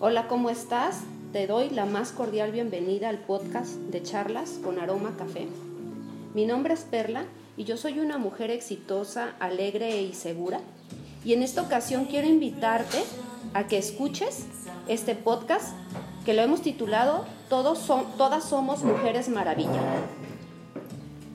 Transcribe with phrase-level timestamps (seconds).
[0.00, 1.00] Hola, ¿cómo estás?
[1.32, 5.48] Te doy la más cordial bienvenida al podcast de charlas con aroma café.
[6.34, 7.24] Mi nombre es Perla
[7.56, 10.60] y yo soy una mujer exitosa, alegre y segura.
[11.24, 13.02] Y en esta ocasión quiero invitarte
[13.54, 14.44] a que escuches
[14.86, 15.74] este podcast
[16.24, 19.82] que lo hemos titulado Todos son, Todas somos mujeres maravilla.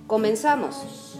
[0.08, 1.13] Comenzamos.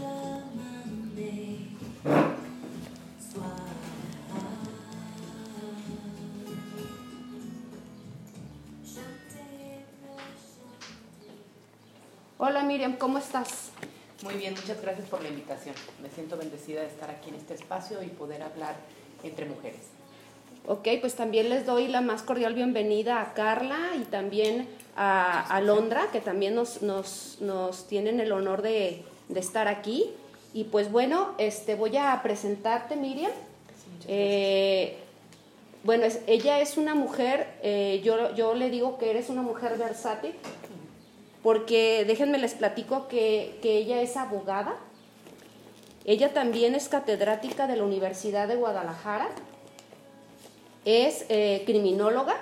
[12.74, 13.70] Miriam, ¿cómo estás?
[14.24, 15.76] Muy bien, muchas gracias por la invitación.
[16.02, 18.74] Me siento bendecida de estar aquí en este espacio y poder hablar
[19.24, 19.82] entre mujeres.
[20.66, 25.62] Ok, pues también les doy la más cordial bienvenida a Carla y también a, a
[25.62, 30.10] Londra, que también nos, nos, nos tienen el honor de, de, estar aquí.
[30.52, 33.32] Y pues bueno, este, voy a presentarte, Miriam.
[33.32, 34.98] Sí, eh,
[35.84, 39.78] bueno, es, ella es una mujer, eh, yo, yo le digo que eres una mujer
[39.78, 40.34] versátil,
[41.44, 44.76] porque déjenme les platico que, que ella es abogada.
[46.06, 49.30] Ella también es catedrática de la Universidad de Guadalajara
[50.86, 52.36] es eh, criminóloga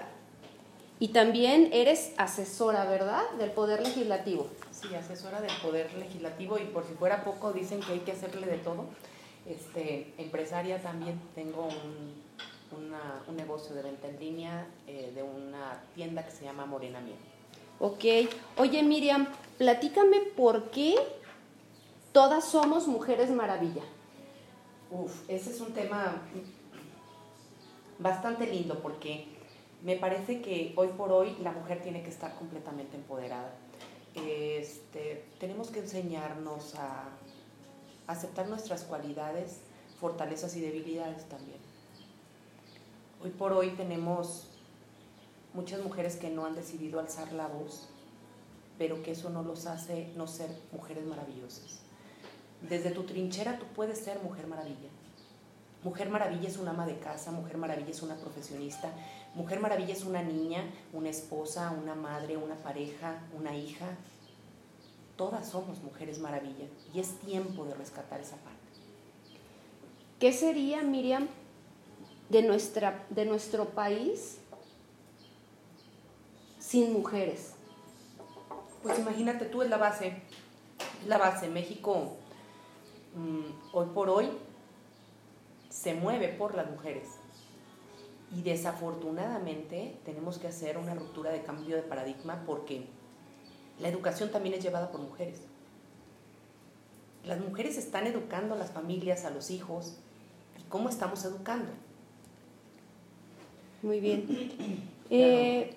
[0.99, 4.47] y también eres asesora, ¿verdad?, del Poder Legislativo.
[4.71, 8.47] Sí, asesora del Poder Legislativo y por si fuera poco dicen que hay que hacerle
[8.47, 8.85] de todo.
[9.47, 12.93] Este, empresaria también, tengo un,
[13.27, 17.17] un negocio de venta en línea eh, de una tienda que se llama Morena Miel.
[17.83, 18.05] Ok,
[18.59, 20.93] oye Miriam, platícame por qué
[22.11, 23.81] todas somos mujeres maravilla.
[24.91, 26.21] Uf, ese es un tema
[27.97, 29.25] bastante lindo porque
[29.81, 33.51] me parece que hoy por hoy la mujer tiene que estar completamente empoderada.
[34.13, 37.09] Este, tenemos que enseñarnos a
[38.05, 39.61] aceptar nuestras cualidades,
[39.99, 41.57] fortalezas y debilidades también.
[43.23, 44.50] Hoy por hoy tenemos
[45.53, 47.89] muchas mujeres que no han decidido alzar la voz,
[48.77, 51.79] pero que eso no los hace no ser mujeres maravillosas.
[52.67, 54.89] Desde tu trinchera tú puedes ser mujer maravilla
[55.83, 58.91] Mujer Maravilla es una ama de casa, Mujer Maravilla es una profesionista,
[59.33, 60.63] Mujer Maravilla es una niña,
[60.93, 63.87] una esposa, una madre, una pareja, una hija.
[65.15, 68.59] Todas somos Mujeres Maravilla y es tiempo de rescatar esa parte.
[70.19, 71.27] ¿Qué sería, Miriam,
[72.29, 74.37] de, nuestra, de nuestro país
[76.71, 77.51] sin mujeres?
[78.81, 80.13] Pues imagínate, tú es la base,
[81.05, 81.49] la base.
[81.49, 82.13] México,
[83.13, 84.29] mmm, hoy por hoy,
[85.69, 87.09] se mueve por las mujeres.
[88.33, 92.85] Y desafortunadamente tenemos que hacer una ruptura de cambio de paradigma porque
[93.77, 95.41] la educación también es llevada por mujeres.
[97.25, 99.97] Las mujeres están educando a las familias, a los hijos.
[100.57, 101.69] ¿Y cómo estamos educando?
[103.81, 104.87] Muy bien.
[105.13, 105.75] Eh,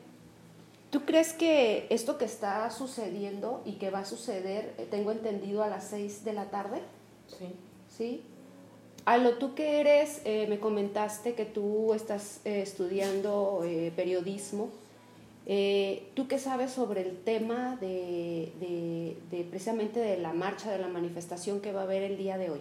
[0.95, 5.65] ¿Tú crees que esto que está sucediendo y que va a suceder, eh, tengo entendido,
[5.65, 6.83] a las 6 de la tarde?
[7.27, 7.49] Sí.
[7.89, 8.23] ¿Sí?
[9.05, 14.69] A lo tú que eres, eh, me comentaste que tú estás eh, estudiando eh, periodismo.
[16.15, 20.87] ¿Tú qué sabes sobre el tema de, de, de, precisamente de la marcha, de la
[20.87, 22.61] manifestación que va a haber el día de hoy?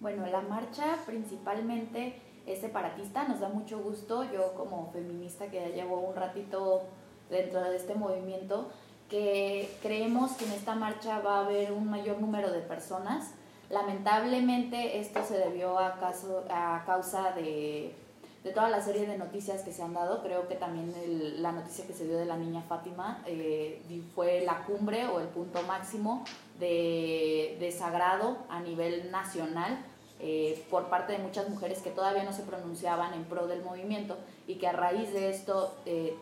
[0.00, 2.12] Bueno, la marcha principalmente
[2.46, 6.82] es separatista, nos da mucho gusto, yo como feminista que ya llevo un ratito
[7.30, 8.68] dentro de este movimiento,
[9.08, 13.32] que creemos que en esta marcha va a haber un mayor número de personas
[13.70, 17.94] Lamentablemente esto se debió a, caso, a causa de,
[18.42, 20.24] de toda la serie de noticias que se han dado.
[20.24, 23.80] Creo que también el, la noticia que se dio de la niña Fátima eh,
[24.16, 26.24] fue la cumbre o el punto máximo
[26.58, 29.78] de desagrado a nivel nacional
[30.18, 34.18] eh, por parte de muchas mujeres que todavía no se pronunciaban en pro del movimiento
[34.48, 36.16] y que a raíz de esto eh,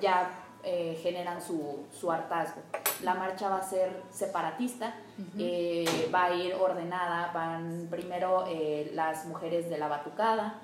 [0.00, 2.62] ya eh, generan su, su, hartazgo.
[3.02, 4.94] La marcha va a ser separatista,
[5.38, 10.60] eh, va a ir ordenada, van primero eh, las mujeres de la batucada,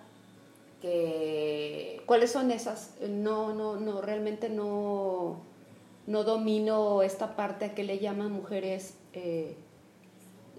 [0.81, 2.03] que...
[2.07, 2.95] ¿Cuáles son esas?
[3.09, 5.37] No, no, no, realmente no,
[6.07, 8.97] no domino esta parte que le llaman mujeres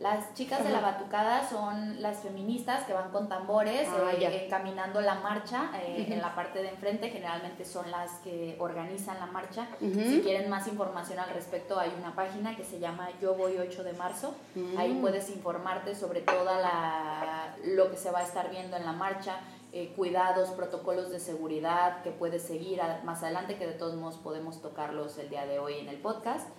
[0.01, 5.00] las chicas de la batucada son las feministas que van con tambores ah, eh, caminando
[5.00, 7.09] la marcha eh, en la parte de enfrente.
[7.09, 9.68] Generalmente son las que organizan la marcha.
[9.80, 13.83] Si quieren más información al respecto, hay una página que se llama Yo Voy 8
[13.83, 14.33] de marzo.
[14.75, 15.01] Ahí mm.
[15.01, 19.36] puedes informarte sobre toda la, lo que se va a estar viendo en la marcha.
[19.74, 24.62] Eh, cuidados, protocolos de seguridad que puedes seguir más adelante, que de todos modos podemos
[24.62, 26.50] tocarlos el día de hoy en el podcast.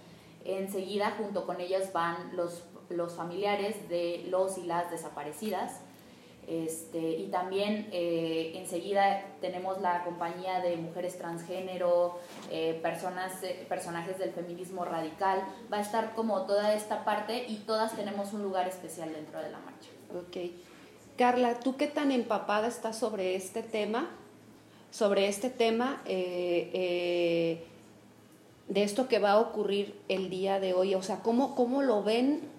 [0.45, 5.81] Enseguida, junto con ellas van los los familiares de los y las desaparecidas.
[6.47, 12.19] Este, y también eh, enseguida tenemos la compañía de mujeres transgénero,
[12.51, 15.45] eh, personas, eh, personajes del feminismo radical.
[15.73, 19.51] Va a estar como toda esta parte y todas tenemos un lugar especial dentro de
[19.51, 19.89] la marcha.
[20.15, 20.51] Ok.
[21.17, 24.11] Carla, ¿tú qué tan empapada estás sobre este tema?
[24.91, 27.63] Sobre este tema de
[28.75, 30.95] esto que va a ocurrir el día de hoy.
[30.95, 32.52] O sea, ¿cómo, cómo lo ven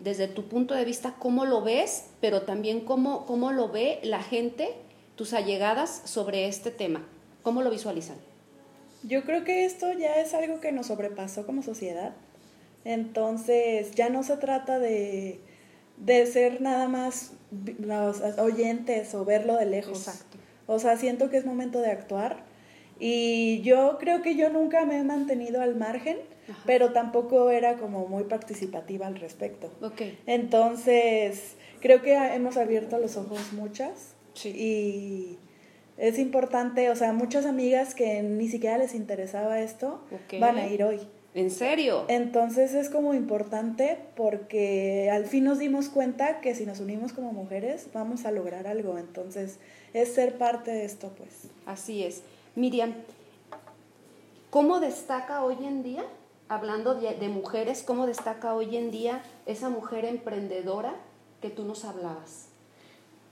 [0.00, 4.22] desde tu punto de vista, cómo lo ves, pero también cómo, cómo lo ve la
[4.22, 4.74] gente,
[5.16, 7.06] tus allegadas sobre este tema.
[7.42, 8.16] ¿Cómo lo visualizan?
[9.02, 12.14] Yo creo que esto ya es algo que nos sobrepasó como sociedad.
[12.84, 15.40] Entonces, ya no se trata de,
[15.96, 17.32] de ser nada más
[17.78, 20.06] los oyentes o verlo de lejos.
[20.06, 20.38] Exacto.
[20.66, 22.44] O sea, siento que es momento de actuar.
[23.00, 26.18] Y yo creo que yo nunca me he mantenido al margen
[26.66, 29.70] pero tampoco era como muy participativa al respecto.
[29.82, 30.18] Okay.
[30.26, 34.50] Entonces, creo que hemos abierto los ojos muchas sí.
[34.50, 35.38] y
[35.98, 40.00] es importante, o sea, muchas amigas que ni siquiera les interesaba esto
[40.40, 41.00] van a ir hoy.
[41.34, 42.04] ¿En serio?
[42.08, 47.32] Entonces es como importante porque al fin nos dimos cuenta que si nos unimos como
[47.32, 48.96] mujeres vamos a lograr algo.
[48.98, 49.58] Entonces
[49.92, 51.50] es ser parte de esto, pues.
[51.66, 52.22] Así es.
[52.54, 52.94] Miriam,
[54.50, 56.04] ¿cómo destaca hoy en día
[56.48, 60.96] hablando de, mujeres, ¿cómo destaca hoy en día esa mujer emprendedora
[61.40, 62.48] que tú nos hablabas?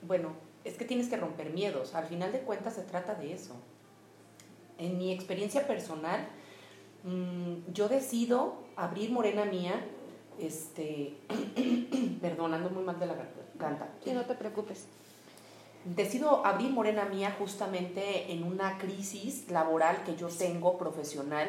[0.03, 0.31] Bueno,
[0.65, 1.95] es que tienes que romper miedos.
[1.95, 3.55] Al final de cuentas se trata de eso.
[4.79, 6.29] En mi experiencia personal,
[7.05, 9.83] mm, yo decido abrir Morena Mía,
[10.39, 11.17] este,
[12.21, 13.89] perdonando muy mal de la garganta.
[14.05, 14.87] Sí, no te preocupes.
[15.87, 21.49] Decido abrir Morena Mía justamente en una crisis laboral que yo tengo profesional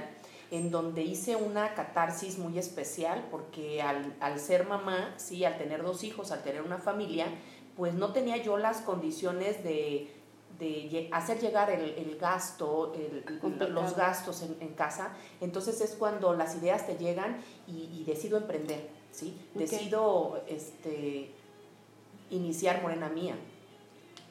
[0.52, 6.04] en donde hice una catarsis muy especial porque al, ser mamá, sí, al tener dos
[6.04, 7.28] hijos, al tener una familia,
[7.76, 10.14] pues no tenía yo las condiciones de,
[11.12, 12.94] hacer llegar el, gasto,
[13.70, 15.14] los gastos en, casa.
[15.42, 19.38] Entonces es cuando las ideas te llegan y, decido emprender, ¿sí?
[19.54, 21.32] Decido este,
[22.30, 23.36] iniciar Morena Mía.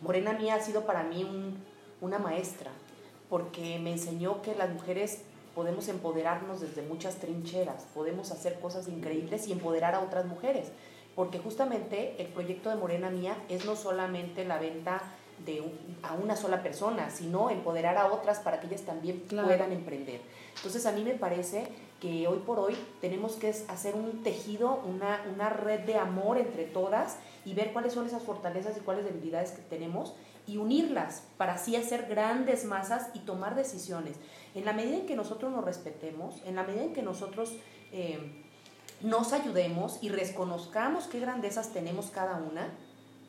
[0.01, 1.27] Morena Mía ha sido para mí
[2.01, 2.71] una maestra
[3.29, 5.23] porque me enseñó que las mujeres
[5.57, 10.69] podemos empoderarnos desde muchas trincheras, podemos hacer cosas increíbles y empoderar a otras mujeres,
[11.15, 15.03] porque justamente el proyecto de Morena Mía es no solamente la venta
[15.47, 15.63] de
[16.03, 20.21] a una sola persona, sino empoderar a otras para que ellas también puedan emprender.
[20.57, 21.69] Entonces a mí me parece
[22.01, 26.65] que hoy por hoy tenemos que hacer un tejido, una, una red de amor entre
[26.65, 27.17] todas
[27.47, 30.15] y ver cuáles son esas fortalezas y cuáles debilidades que tenemos
[30.47, 34.17] y unirlas para así hacer grandes masas y tomar decisiones.
[34.55, 37.53] En la medida en que nosotros nos respetemos, en la medida en que nosotros
[37.93, 38.45] eh,
[39.01, 42.71] nos ayudemos y reconozcamos qué grandezas tenemos cada una,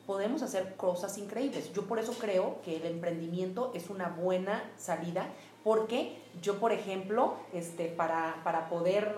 [0.06, 1.72] podemos hacer cosas increíbles.
[1.74, 5.28] Yo por eso creo que el emprendimiento es una buena salida,
[5.62, 9.14] porque yo, por ejemplo, este, para, para poder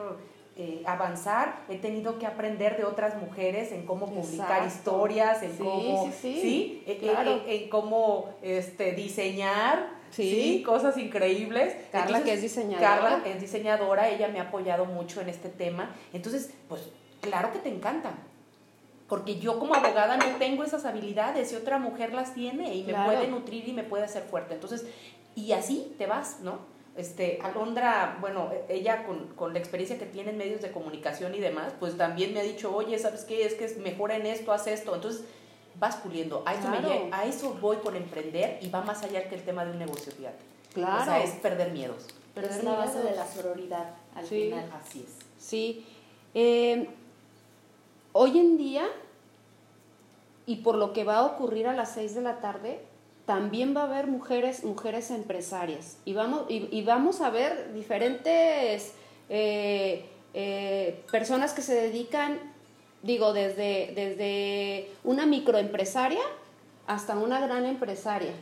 [0.56, 6.12] eh, avanzar, he tenido que aprender de otras mujeres en cómo publicar historias, en cómo,
[6.20, 10.62] sí, en, cómo este, diseñar, sí.
[10.66, 11.76] cosas increíbles.
[11.92, 12.80] Carla, que es diseñadora.
[12.80, 15.94] Carla es diseñadora, ella me ha apoyado mucho en este tema.
[16.12, 18.10] Entonces, pues claro que te encanta.
[19.08, 22.94] Porque yo como abogada no tengo esas habilidades y otra mujer las tiene y me
[23.04, 24.54] puede nutrir y me puede hacer fuerte.
[24.54, 24.84] Entonces,
[25.34, 26.58] y así te vas, ¿no?
[26.96, 31.38] Este, Alondra, bueno, ella con, con, la experiencia que tiene en medios de comunicación y
[31.38, 33.44] demás, pues también me ha dicho, oye, ¿sabes qué?
[33.44, 34.94] Es que es mejor en esto, haz esto.
[34.94, 35.24] Entonces,
[35.78, 36.42] vas puliendo.
[36.46, 36.68] A eso,
[37.12, 40.12] a eso voy con emprender y va más allá que el tema de un negocio,
[40.12, 40.44] fíjate.
[40.74, 41.02] Claro.
[41.02, 42.06] O sea, es perder miedos.
[42.34, 44.70] Perder es la base de la sororidad, al final.
[44.72, 45.16] Así es.
[45.42, 45.86] Sí.
[46.34, 46.88] Eh,
[48.12, 48.86] hoy en día,
[50.46, 52.84] y por lo que va a ocurrir a las 6 de la tarde,
[53.30, 58.92] también va a haber mujeres, mujeres empresarias y vamos, y, vamos a ver diferentes
[59.28, 62.40] eh, eh, personas que se dedican,
[63.04, 66.24] digo, desde, desde una microempresaria
[66.88, 68.32] hasta una gran empresaria.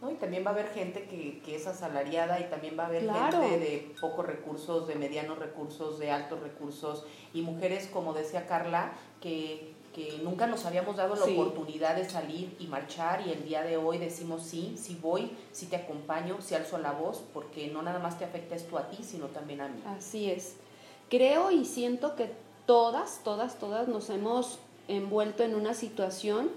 [0.00, 0.12] ¿no?
[0.12, 3.10] Y también va a haber gente que, que es asalariada y también va a haber
[3.10, 8.92] gente de pocos recursos, de medianos recursos, de altos recursos y mujeres, como decía Carla,
[9.20, 13.62] que que nunca nos habíamos dado la oportunidad de salir y marchar y el día
[13.62, 17.80] de hoy decimos sí, sí voy, sí te acompaño, sí alzo la voz, porque no
[17.80, 19.82] nada más te afecta esto a ti, sino también a mí.
[19.86, 20.56] Así es.
[21.08, 22.30] Creo y siento que
[22.66, 26.50] todas, todas, todas nos hemos envuelto en una situación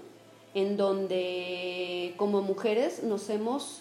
[0.52, 3.80] en donde como mujeres nos hemos,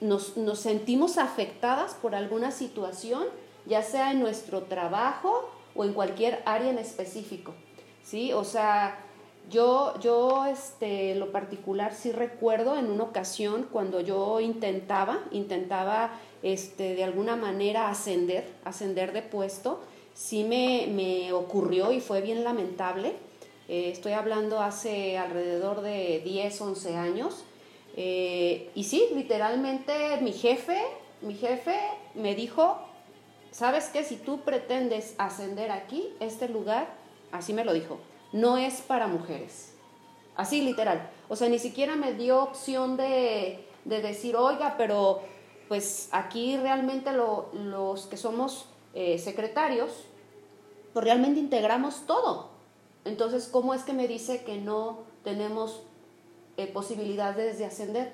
[0.00, 3.22] nos, nos sentimos afectadas por alguna situación,
[3.66, 7.54] ya sea en nuestro trabajo o en cualquier área en específico.
[8.04, 8.32] ¿Sí?
[8.32, 8.98] O sea,
[9.50, 16.94] Yo, yo, este, lo particular sí recuerdo en una ocasión cuando yo intentaba, intentaba, este,
[16.94, 19.80] de alguna manera ascender, ascender de puesto,
[20.14, 23.16] sí me, me ocurrió y fue bien lamentable.
[23.68, 27.44] Eh, estoy hablando hace alrededor de 10, 11 años.
[27.96, 29.92] Eh, y sí, literalmente
[30.22, 30.80] mi jefe,
[31.20, 31.78] mi jefe
[32.14, 32.78] me dijo,
[33.50, 34.04] ¿sabes qué?
[34.04, 37.03] Si tú pretendes ascender aquí, este lugar,
[37.34, 37.98] así me lo dijo,
[38.32, 39.74] no es para mujeres.
[40.36, 41.10] Así literal.
[41.28, 45.20] O sea, ni siquiera me dio opción de, decir, oiga, pero
[45.68, 49.90] pues aquí realmente los que somos eh, secretarios,
[50.92, 52.50] pues realmente integramos todo.
[53.04, 55.82] Entonces, ¿cómo es que me dice que no tenemos
[56.56, 58.12] eh, posibilidades de ascender?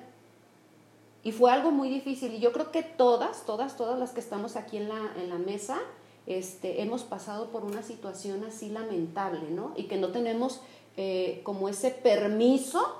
[1.23, 2.33] Y fue algo muy difícil.
[2.33, 5.37] Y yo creo que todas, todas, todas las que estamos aquí en la, en la
[5.37, 5.79] mesa,
[6.27, 9.73] este, hemos pasado por una situación así lamentable, ¿no?
[9.75, 10.61] Y que no tenemos
[10.97, 12.97] eh, como ese permiso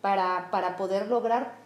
[0.00, 1.56] para, para poder lograr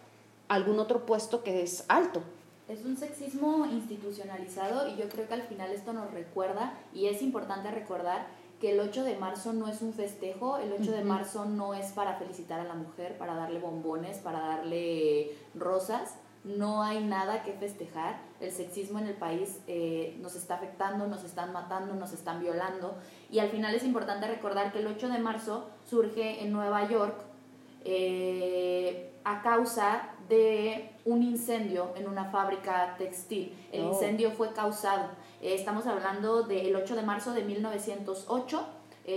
[0.47, 2.21] algún otro puesto que es alto.
[2.67, 7.21] Es un sexismo institucionalizado y yo creo que al final esto nos recuerda y es
[7.21, 8.27] importante recordar
[8.61, 11.91] que el 8 de marzo no es un festejo, el 8 de marzo no es
[11.91, 17.53] para felicitar a la mujer, para darle bombones, para darle rosas, no hay nada que
[17.53, 18.19] festejar.
[18.39, 22.95] El sexismo en el país eh, nos está afectando, nos están matando, nos están violando.
[23.29, 27.21] Y al final es importante recordar que el 8 de marzo surge en Nueva York
[27.85, 33.55] eh, a causa de un incendio en una fábrica textil.
[33.71, 33.89] El oh.
[33.89, 35.09] incendio fue causado.
[35.41, 38.67] Eh, estamos hablando del 8 de marzo de 1908.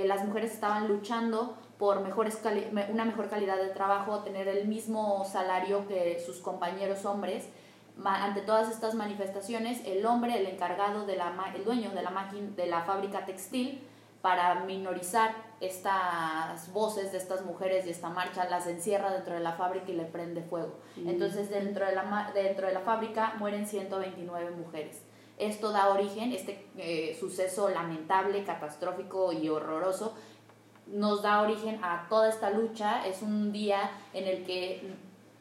[0.04, 2.38] las mujeres estaban luchando por mejores
[2.90, 7.48] una mejor calidad de trabajo, tener el mismo salario que sus compañeros hombres.
[8.04, 12.48] Ante todas estas manifestaciones, el hombre, el encargado, de la, el dueño de la, máquina,
[12.56, 13.82] de la fábrica textil,
[14.20, 19.52] para minorizar estas voces de estas mujeres y esta marcha, las encierra dentro de la
[19.52, 20.78] fábrica y le prende fuego.
[20.96, 21.10] Mm.
[21.10, 25.02] Entonces, dentro de, la, dentro de la fábrica mueren 129 mujeres.
[25.36, 30.14] Esto da origen, este eh, suceso lamentable, catastrófico y horroroso,
[30.86, 33.06] nos da origen a toda esta lucha.
[33.06, 34.94] Es un día en el que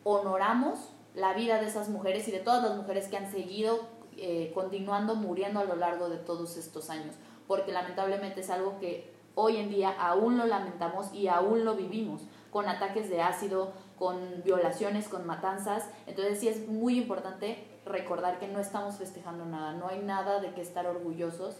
[0.03, 0.79] honoramos
[1.15, 3.81] la vida de esas mujeres y de todas las mujeres que han seguido
[4.17, 7.15] eh, continuando muriendo a lo largo de todos estos años,
[7.47, 12.21] porque lamentablemente es algo que hoy en día aún lo lamentamos y aún lo vivimos,
[12.51, 15.89] con ataques de ácido, con violaciones, con matanzas.
[16.05, 20.53] Entonces sí es muy importante recordar que no estamos festejando nada, no hay nada de
[20.53, 21.55] que estar orgullosos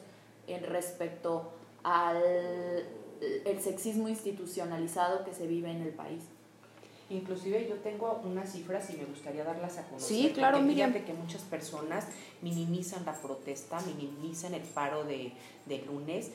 [0.45, 1.51] en respecto
[1.83, 2.21] al
[3.45, 6.23] el sexismo institucionalizado que se vive en el país.
[7.09, 10.07] Inclusive yo tengo unas cifras y me gustaría darlas a conocer.
[10.07, 10.93] Sí, claro, Miriam.
[10.93, 12.07] que muchas personas
[12.41, 15.33] minimizan la protesta, minimizan el paro de,
[15.85, 16.31] lunes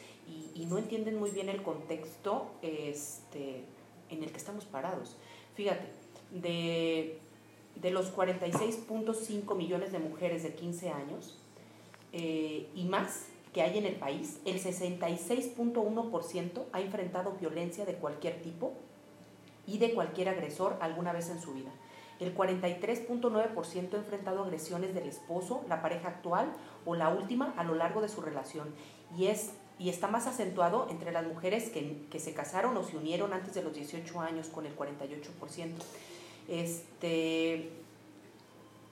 [0.55, 3.65] y, no entienden muy bien el contexto este,
[4.11, 5.17] en el que estamos parados.
[5.55, 5.87] Fíjate,
[6.31, 7.19] de,
[7.77, 11.39] de los 46.5 millones de mujeres de 15 años
[12.13, 18.43] eh, y más, que hay en el país, el 66.1% ha enfrentado violencia de cualquier
[18.43, 18.73] tipo
[19.67, 21.71] y de cualquier agresor alguna vez en su vida.
[22.21, 26.53] El 43.9% ha enfrentado agresiones del esposo, la pareja actual
[26.85, 28.69] o la última a lo largo de su relación.
[29.17, 32.97] Y, es, y está más acentuado entre las mujeres que, que se casaron o se
[32.97, 35.75] unieron antes de los 18 años con el 48%.
[36.49, 37.71] Este,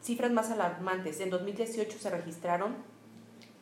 [0.03, 1.21] cifras más alarmantes.
[1.21, 2.77] En 2018 se registraron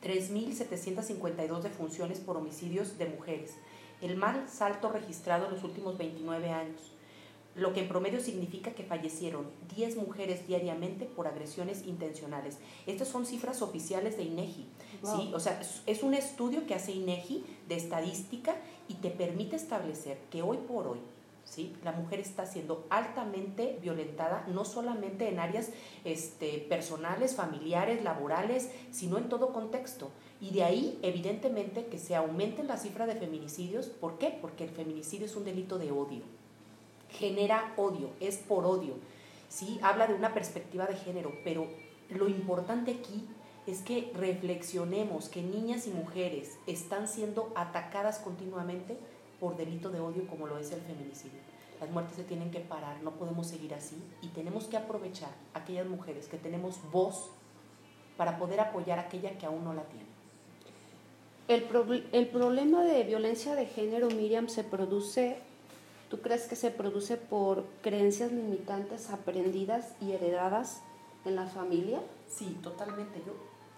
[0.04, 3.54] 3.752 defunciones por homicidios de mujeres,
[4.02, 6.92] el más salto registrado en los últimos 29 años,
[7.56, 12.58] lo que en promedio significa que fallecieron 10 mujeres diariamente por agresiones intencionales.
[12.87, 14.66] Estas son cifras oficiales de INEGI,
[15.04, 15.32] ¿sí?
[15.32, 18.56] O sea, es un estudio que hace INEGI de estadística
[18.88, 21.00] y te permite establecer que hoy por hoy
[21.44, 21.74] ¿sí?
[21.84, 25.70] La mujer está siendo altamente violentada, no solamente en áreas
[26.04, 30.10] este, personales, familiares, laborales, sino en todo contexto.
[30.40, 33.86] Y de ahí, evidentemente, que se aumente la cifra de feminicidios.
[33.86, 34.36] ¿Por qué?
[34.40, 36.22] Porque el feminicidio es un delito de odio.
[37.10, 38.94] Genera odio, es por odio.
[39.48, 39.78] ¿sí?
[39.82, 41.68] Habla de una perspectiva de género, pero
[42.10, 43.26] lo importante aquí
[43.66, 48.98] es que reflexionemos que niñas y mujeres están siendo atacadas continuamente
[49.44, 51.38] por delito de odio como lo es el feminicidio.
[51.78, 55.58] Las muertes se tienen que parar, no podemos seguir así y tenemos que aprovechar a
[55.58, 57.28] aquellas mujeres que tenemos voz
[58.16, 60.06] para poder apoyar a aquella que aún no la tiene.
[61.46, 65.36] El, el problema de violencia de género, Miriam, se produce,
[66.08, 70.80] ¿tú crees que se produce por creencias limitantes aprendidas y heredadas
[71.26, 72.00] en la familia?
[72.28, 73.22] Sí, totalmente.
[73.26, 73.34] Yo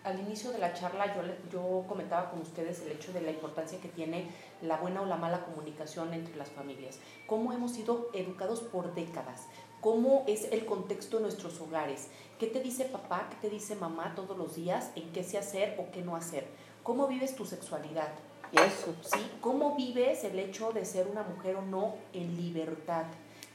[0.06, 3.80] al inicio de la charla yo, yo comentaba con ustedes el hecho de la importancia
[3.80, 4.28] que tiene
[4.62, 7.00] la buena o la mala comunicación entre las familias.
[7.26, 9.48] Cómo hemos sido educados por décadas,
[9.80, 12.06] cómo es el contexto de nuestros hogares.
[12.38, 13.28] ¿Qué te dice papá?
[13.30, 14.92] ¿Qué te dice mamá todos los días?
[14.94, 16.46] ¿En qué se hacer o qué no hacer?
[16.84, 18.12] ¿Cómo vives tu sexualidad?
[18.52, 19.28] Eso, ¿sí?
[19.40, 23.06] ¿Cómo vives el hecho de ser una mujer o no en libertad?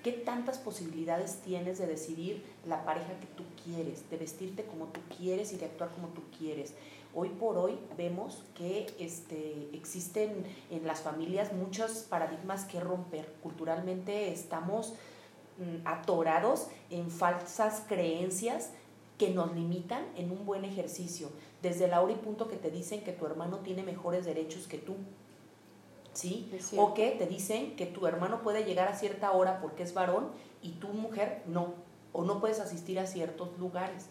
[0.04, 5.00] ¿Qué tantas posibilidades tienes de decidir la pareja que tú quieres, de vestirte como tú
[5.16, 6.74] quieres y de actuar como tú quieres?
[7.14, 13.32] Hoy por hoy vemos que este, existen en las familias muchos paradigmas que romper.
[13.44, 14.94] Culturalmente estamos
[15.60, 18.72] mm, atorados en falsas creencias
[19.20, 21.30] que nos limitan en un buen ejercicio.
[21.62, 24.80] Desde la hora y punto que te dicen que tu hermano tiene mejores derechos que
[24.80, 24.96] tú,
[26.14, 26.52] ¿sí?
[26.78, 30.30] O que te dicen que tu hermano puede llegar a cierta hora porque es varón
[30.62, 31.74] y tu mujer no,
[32.14, 34.08] o no puedes asistir a ciertos lugares.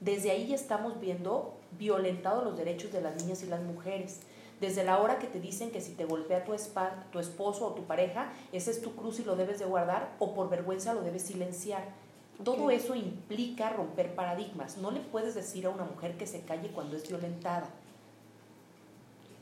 [0.00, 4.20] Desde ahí ya estamos viendo violentados los derechos de las niñas y las mujeres.
[4.60, 6.54] Desde la hora que te dicen que si te golpea tu,
[7.10, 10.34] tu esposo o tu pareja, ese es tu cruz y lo debes de guardar, o
[10.34, 11.84] por vergüenza lo debes silenciar.
[12.42, 14.76] Todo eso implica romper paradigmas.
[14.78, 17.68] No le puedes decir a una mujer que se calle cuando es violentada.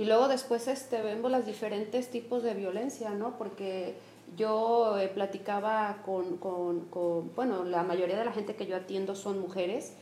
[0.02, 3.38] Y luego después este, vemos los diferentes tipos de violencia, ¿no?
[3.38, 3.94] Porque
[4.36, 9.14] yo eh, platicaba con, con, con, bueno, la mayoría de la gente que yo atiendo
[9.14, 9.92] son mujeres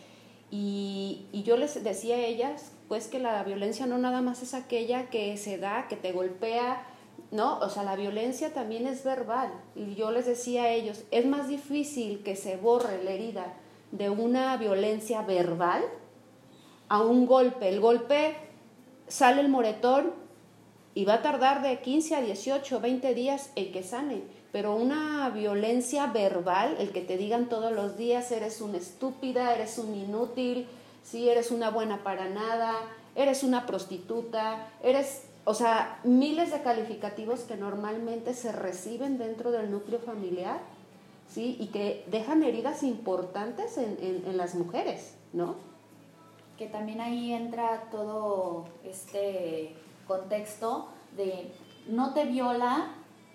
[0.51, 4.55] y, y, yo les decía a ellas, pues que la violencia no nada más es
[4.55, 6.83] aquella que se da, que te golpea,
[7.31, 7.59] ¿no?
[7.59, 9.53] O sea, la violencia también es verbal.
[9.77, 13.53] Y yo les decía a ellos, es más difícil que se borre la herida
[13.93, 15.85] de una violencia verbal
[16.89, 17.69] a un golpe.
[17.69, 18.49] El golpe
[19.11, 20.13] sale el moretón
[20.95, 24.23] y va a tardar de 15 a 18, 20 días en que sane.
[24.53, 29.79] Pero una violencia verbal, el que te digan todos los días, eres una estúpida, eres
[29.79, 30.67] un inútil,
[31.05, 32.75] si eres una buena para nada,
[33.15, 39.71] eres una prostituta, eres, o sea, miles de calificativos que normalmente se reciben dentro del
[39.71, 40.61] núcleo familiar,
[41.33, 41.57] ¿sí?
[41.61, 45.70] Y que dejan heridas importantes en, en, en las mujeres, ¿no?
[46.61, 49.75] Que también ahí entra todo este
[50.07, 51.51] contexto de
[51.89, 52.89] no te viola,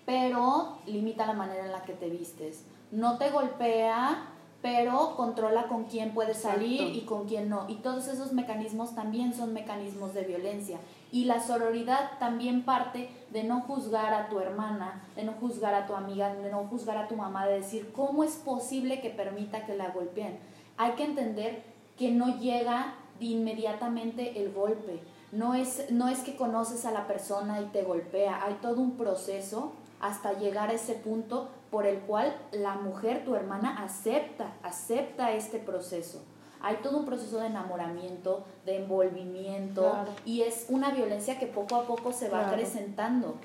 [0.04, 2.64] pero limita la manera en la que te vistes.
[2.92, 4.28] No te golpea,
[4.62, 7.68] pero controla con quién puedes salir y con quién no.
[7.68, 10.78] Y todos esos mecanismos también son mecanismos de violencia.
[11.10, 15.88] Y la sororidad también parte de no juzgar a tu hermana, de no juzgar a
[15.88, 19.66] tu amiga, de no juzgar a tu mamá, de decir, ¿cómo es posible que permita
[19.66, 20.38] que la golpeen?
[20.76, 21.64] Hay que entender
[21.98, 25.00] que no llega inmediatamente el golpe.
[25.32, 28.96] No es, no es que conoces a la persona y te golpea, hay todo un
[28.96, 35.32] proceso hasta llegar a ese punto por el cual la mujer, tu hermana, acepta, acepta
[35.32, 36.22] este proceso.
[36.60, 39.92] Hay todo un proceso de enamoramiento, de envolvimiento
[40.24, 43.36] y es una violencia que poco a poco se va acrecentando.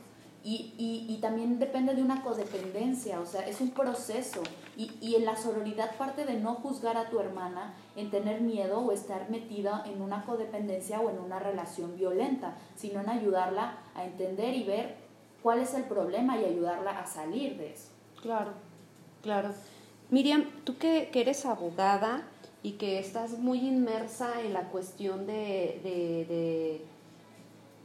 [0.44, 0.74] Y,
[1.08, 4.42] y, también depende de una codependencia, o sea, es un proceso.
[4.76, 8.80] Y, y, en la sororidad parte de no juzgar a tu hermana, en tener miedo
[8.80, 14.04] o estar metida en una codependencia o en una relación violenta, sino en ayudarla a
[14.04, 14.96] entender y ver
[15.44, 17.90] cuál es el problema y ayudarla a salir de eso.
[18.22, 18.54] Claro,
[19.22, 19.54] claro.
[20.10, 22.24] Miriam, tú que, que eres abogada
[22.64, 26.86] y que estás muy inmersa en la cuestión de, de, de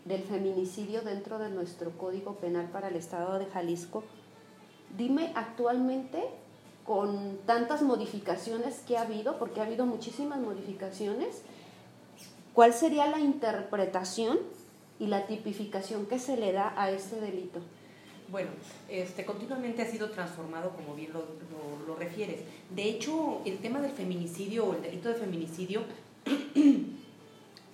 [0.07, 4.05] del feminicidio dentro de nuestro Código Penal para el Estado de Jalisco.
[4.97, 6.23] Dime actualmente,
[6.85, 11.43] con tantas modificaciones que ha habido, porque ha habido muchísimas modificaciones,
[12.55, 14.39] ¿cuál sería la interpretación
[15.01, 17.61] y la tipificación que se le da a este delito?
[18.29, 18.51] Bueno,
[18.89, 22.41] este, continuamente ha sido transformado, como bien lo, lo, lo refieres.
[22.71, 25.83] De hecho, el tema del feminicidio o el delito de feminicidio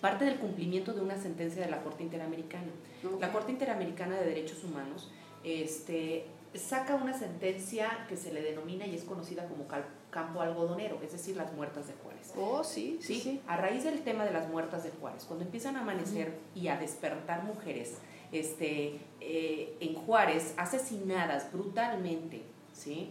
[0.02, 2.72] parte del cumplimiento de una sentencia de la Corte Interamericana.
[3.20, 5.10] La Corte Interamericana de Derechos Humanos
[5.44, 9.66] este, saca una sentencia que se le denomina y es conocida como
[10.10, 12.32] campo algodonero, es decir, las muertas de Juárez.
[12.36, 13.40] Oh, sí, sí, sí.
[13.46, 16.76] A raíz del tema de las muertas de Juárez, cuando empiezan a amanecer y a
[16.76, 17.98] despertar mujeres
[18.32, 23.10] este, eh, en Juárez, asesinadas brutalmente, ¿sí?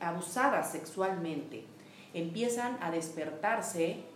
[0.00, 1.66] abusadas sexualmente,
[2.14, 4.10] empiezan a despertarse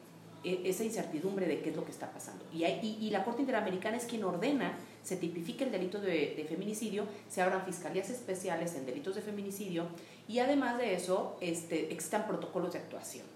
[0.44, 2.44] esa incertidumbre de qué es lo que está pasando.
[2.52, 7.42] Y, y, la Corte Interamericana es quien ordena, se tipifique el delito de, feminicidio, se
[7.42, 9.86] abran fiscalías especiales en delitos de feminicidio
[10.28, 13.26] y además de eso este, existan protocolos de actuación.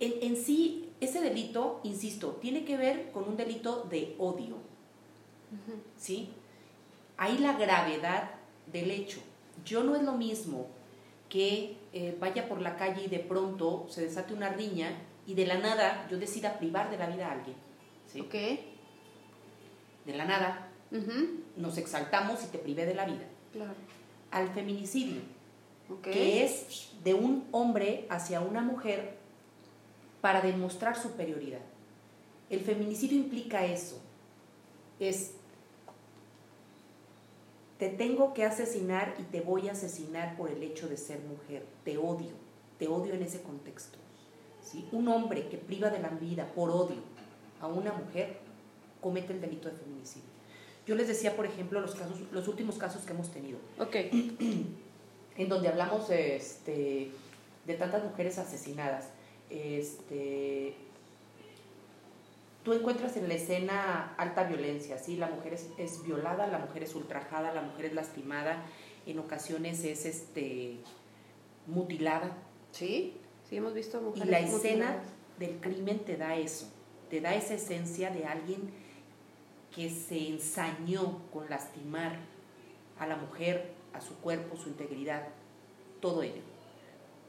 [0.00, 4.56] en, en, sí, ese delito, insisto, tiene que ver con un delito de odio.
[5.98, 6.30] ¿Sí?
[7.18, 8.30] Hay la gravedad
[8.72, 9.20] del hecho.
[9.64, 10.66] Yo no es lo mismo
[11.28, 15.46] que eh, vaya por la calle y de pronto se desate una riña y de
[15.46, 17.56] la nada yo decida privar de la vida a alguien.
[18.12, 18.20] ¿sí?
[18.20, 18.34] Ok.
[20.04, 20.68] De la nada,
[21.56, 23.24] nos exaltamos y te privé de la vida.
[23.52, 23.74] Claro.
[24.30, 25.20] Al feminicidio,
[26.02, 29.16] que es de un hombre hacia una mujer
[30.20, 31.60] para demostrar superioridad.
[32.50, 34.00] El feminicidio implica eso.
[34.98, 35.32] Es,
[37.78, 41.64] te tengo que asesinar y te voy a asesinar por el hecho de ser mujer.
[41.84, 42.32] Te odio,
[42.78, 44.01] te odio en ese contexto.
[44.62, 44.88] ¿Sí?
[44.92, 46.98] Un hombre que priva de la vida por odio
[47.60, 48.38] a una mujer
[49.00, 50.28] comete el delito de feminicidio.
[50.86, 53.96] Yo les decía, por ejemplo, los, casos, los últimos casos que hemos tenido Ok.
[55.36, 57.10] en donde hablamos este,
[57.66, 59.08] de tantas mujeres asesinadas.
[59.50, 60.74] Este,
[62.64, 65.16] tú encuentras en la escena alta violencia, ¿sí?
[65.16, 68.62] La mujer es, es violada, la mujer es ultrajada, la mujer es lastimada,
[69.06, 70.78] en ocasiones es este,
[71.66, 72.36] mutilada.
[72.72, 73.16] Sí.
[73.52, 75.02] Sí, hemos visto Y mujeres la escena
[75.38, 76.72] del crimen te da eso,
[77.10, 78.70] te da esa esencia de alguien
[79.76, 82.16] que se ensañó con lastimar
[82.98, 85.28] a la mujer, a su cuerpo, su integridad,
[86.00, 86.40] todo ello.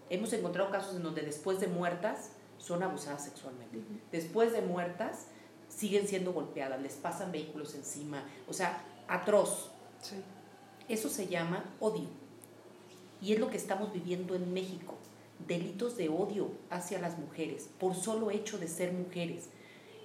[0.09, 3.79] Hemos encontrado casos en donde después de muertas son abusadas sexualmente.
[4.09, 5.25] Después de muertas
[5.67, 9.71] siguen siendo golpeadas, les pasan vehículos encima, o sea, atroz.
[10.01, 10.15] Sí.
[10.87, 12.07] Eso se llama odio.
[13.21, 14.95] Y es lo que estamos viviendo en México.
[15.47, 19.49] Delitos de odio hacia las mujeres por solo hecho de ser mujeres.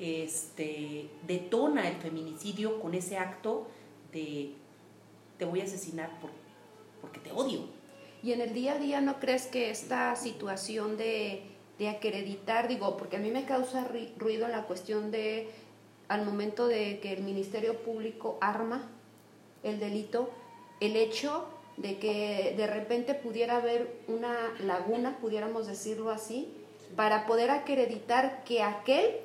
[0.00, 3.66] Este, detona el feminicidio con ese acto
[4.12, 4.52] de
[5.38, 6.30] te voy a asesinar por,
[7.00, 7.60] porque te odio.
[8.22, 11.42] Y en el día a día, ¿no crees que esta situación de,
[11.78, 15.48] de acreditar, digo, porque a mí me causa ruido en la cuestión de,
[16.08, 18.90] al momento de que el Ministerio Público arma
[19.62, 20.30] el delito,
[20.80, 21.46] el hecho
[21.78, 26.52] de que de repente pudiera haber una laguna, pudiéramos decirlo así,
[26.96, 29.16] para poder acreditar que aquel,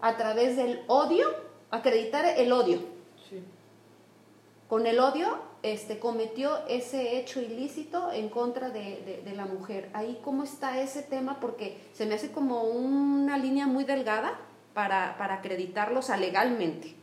[0.00, 1.26] a través del odio,
[1.70, 2.78] acreditar el odio,
[4.68, 9.90] con el odio este, cometió ese hecho ilícito en contra de, de- de la mujer.
[9.92, 14.38] Ahí cómo está ese tema, porque se me hace como una línea muy delgada
[14.72, 16.94] para, para acreditarlos legalmente.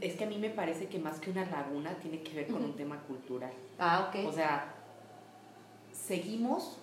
[0.00, 2.64] Es que a mí me parece que más que una laguna tiene que ver con
[2.64, 3.52] un tema cultural.
[3.78, 4.26] Ah, ok.
[4.26, 4.72] O sea,
[5.92, 6.78] seguimos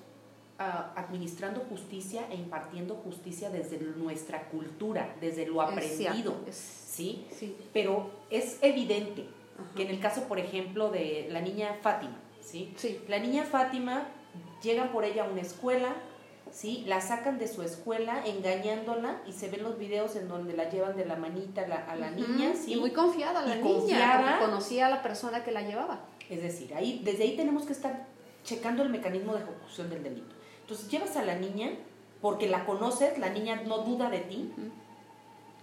[0.60, 7.25] ah, administrando justicia e impartiendo justicia desde nuestra cultura, desde lo aprendido, es- ¿sí?
[7.32, 7.56] sí.
[7.73, 9.25] Pero es evidente
[9.60, 9.75] Ajá.
[9.75, 12.73] que en el caso, por ejemplo, de la niña Fátima, ¿sí?
[12.77, 12.99] Sí.
[13.08, 14.08] La niña Fátima
[14.62, 15.93] llegan por ella a una escuela,
[16.53, 16.83] ¿sí?
[16.87, 20.95] La sacan de su escuela engañándola y se ven los videos en donde la llevan
[20.95, 22.53] de la manita a la, niña.
[22.67, 24.21] Y muy confiada la Y niña, confiada.
[24.21, 26.01] porque conocía a la persona que la llevaba.
[26.29, 28.05] Es decir, ahí, desde ahí tenemos que estar
[28.43, 30.35] checando el mecanismo de ejecución del delito.
[30.61, 31.71] Entonces llevas a la niña
[32.21, 34.53] porque la conoces, la niña no duda de ti,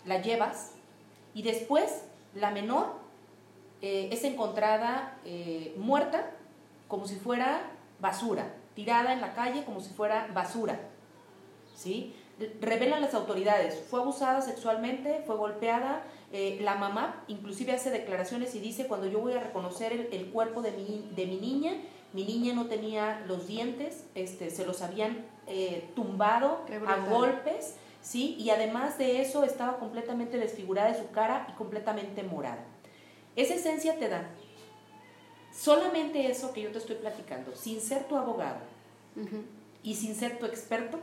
[0.05, 0.73] la llevas
[1.33, 2.03] y después
[2.35, 2.95] la menor
[3.81, 6.31] eh, es encontrada eh, muerta
[6.89, 7.63] como si fuera
[8.01, 10.81] basura, tirada en la calle como si fuera basura.
[11.75, 12.15] ¿sí?
[12.61, 18.61] Revelan las autoridades, fue abusada sexualmente, fue golpeada, eh, la mamá inclusive hace declaraciones y
[18.61, 21.73] dice, cuando yo voy a reconocer el, el cuerpo de mi, de mi niña,
[22.13, 28.37] mi niña no tenía los dientes, este, se los habían eh, tumbado a golpes, ¿sí?
[28.39, 32.65] Y además de eso estaba completamente desfigurada de su cara y completamente morada.
[33.37, 34.29] Esa esencia te da
[35.61, 38.61] solamente eso que yo te estoy platicando, sin ser tu abogado
[39.83, 40.99] y sin ser tu experto,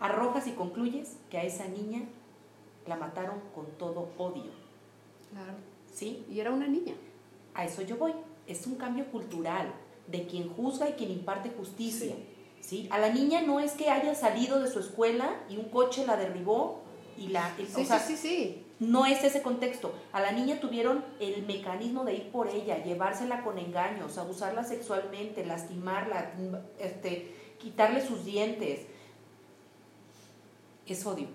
[0.00, 2.02] arrojas y concluyes que a esa niña
[2.86, 4.50] la mataron con todo odio,
[5.30, 5.54] Claro.
[5.94, 6.24] ¿sí?
[6.30, 6.94] Y era una niña.
[7.54, 8.12] A eso yo voy.
[8.46, 9.72] Es un cambio cultural
[10.06, 12.14] de quien juzga y quien imparte justicia.
[12.60, 12.86] ¿sí?
[12.90, 16.16] A la niña no es que haya salido de su escuela y un coche la
[16.16, 16.80] derribó
[17.18, 17.54] y la...
[17.58, 18.62] y- Sí, o sea, sí, sí, sí.
[18.78, 19.94] No es ese contexto.
[20.12, 25.46] A la niña tuvieron el mecanismo de ir por ella, llevársela con engaños, abusarla sexualmente,
[25.46, 26.32] lastimarla,
[26.78, 28.86] este, quitarle sus dientes.
[30.86, 31.28] Es odio.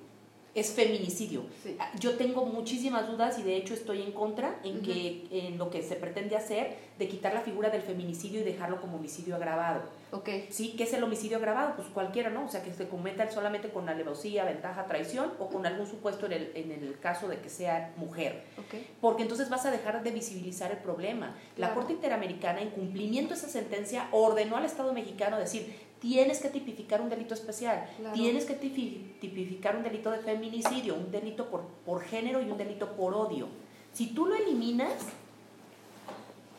[0.53, 1.43] Es feminicidio.
[1.63, 1.77] Sí.
[1.99, 5.81] Yo tengo muchísimas dudas y de hecho estoy en contra en que en lo que
[5.81, 9.81] se pretende hacer de quitar la figura del feminicidio y dejarlo como homicidio agravado.
[10.11, 10.29] Ok.
[10.49, 10.75] ¿Sí?
[10.77, 11.75] ¿Qué es el homicidio agravado?
[11.75, 12.45] Pues cualquiera, ¿no?
[12.45, 16.33] O sea, que se cometa solamente con alevosía, ventaja, traición o con algún supuesto en
[16.33, 18.43] el, en el caso de que sea mujer.
[18.57, 18.79] Ok.
[18.99, 21.35] Porque entonces vas a dejar de visibilizar el problema.
[21.57, 21.71] La.
[21.73, 26.99] Corte Interamericana, en cumplimiento de esa sentencia, ordenó al Estado mexicano decir, tienes que tipificar
[26.99, 28.13] un delito especial, Claro.
[28.15, 32.57] tienes que tipi- tipificar un delito de feminicidio, un delito por, por género y un
[32.57, 33.47] delito por odio.
[33.93, 34.93] Si tú lo eliminas,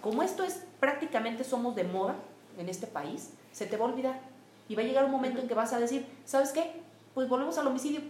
[0.01, 2.15] como esto es prácticamente somos de moda
[2.59, 4.21] en este país, se te va a olvidar.
[4.69, 6.71] Y va a llegar un momento en que vas a decir, ¿sabes qué?
[7.15, 8.01] Pues volvemos al homicidio.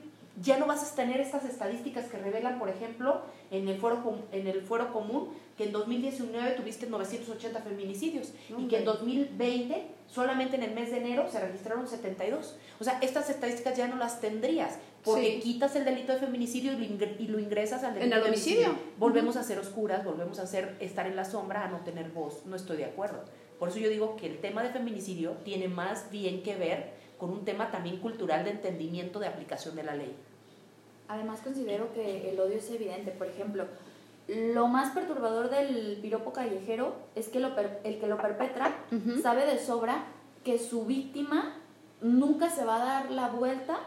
[0.40, 4.46] Ya no vas a tener estas estadísticas que revelan, por ejemplo, en el foro, en
[4.46, 10.62] el foro común, que en 2019 tuviste 980 feminicidios y que en 2020, solamente en
[10.62, 12.56] el mes de enero, se registraron 72.
[12.80, 17.26] O sea, estas estadísticas ya no las tendrías, porque quitas el delito de feminicidio y
[17.26, 18.74] lo ingresas al delito ¿En el homicidio.
[18.98, 22.46] Volvemos a ser oscuras, volvemos a ser, estar en la sombra, a no tener voz.
[22.46, 23.22] No estoy de acuerdo.
[23.58, 27.30] Por eso yo digo que el tema de feminicidio tiene más bien que ver con
[27.30, 30.12] un tema también cultural de entendimiento de aplicación de la ley.
[31.06, 33.12] Además considero que el odio es evidente.
[33.12, 33.64] Por ejemplo,
[34.26, 38.74] lo más perturbador del piropo callejero es que lo el que lo perpetra
[39.22, 40.06] sabe de sobra
[40.42, 41.54] que su víctima
[42.00, 43.78] nunca se va a dar la vuelta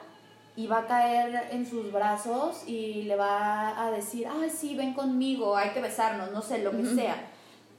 [0.56, 4.94] y va a caer en sus brazos y le va a decir, ay, sí, ven
[4.94, 7.18] conmigo, hay que besarnos, no sé, lo que sea.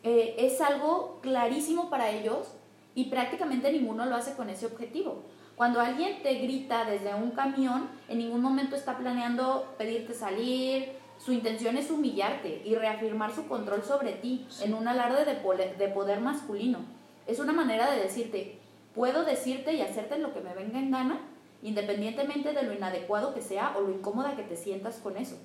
[0.02, 2.48] Eh, es algo clarísimo para ellos
[2.94, 5.22] y prácticamente ninguno lo hace con ese objetivo.
[5.56, 11.32] Cuando alguien te grita desde un camión, en ningún momento está planeando pedirte salir, su
[11.32, 15.88] intención es humillarte y reafirmar su control sobre ti en un alarde de poder, de
[15.88, 16.80] poder masculino.
[17.26, 18.58] Es una manera de decirte,
[18.94, 21.20] puedo decirte y hacerte lo que me venga en gana,
[21.62, 25.38] independientemente de lo inadecuado que sea o lo incómoda que te sientas con eso.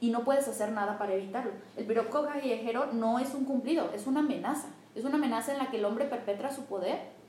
[0.00, 1.52] Y no puedes hacer nada para evitarlo.
[1.76, 4.70] El piropo callejero no es un cumplido, es una amenaza.
[4.96, 7.21] Es una amenaza en la que el hombre perpetra su poder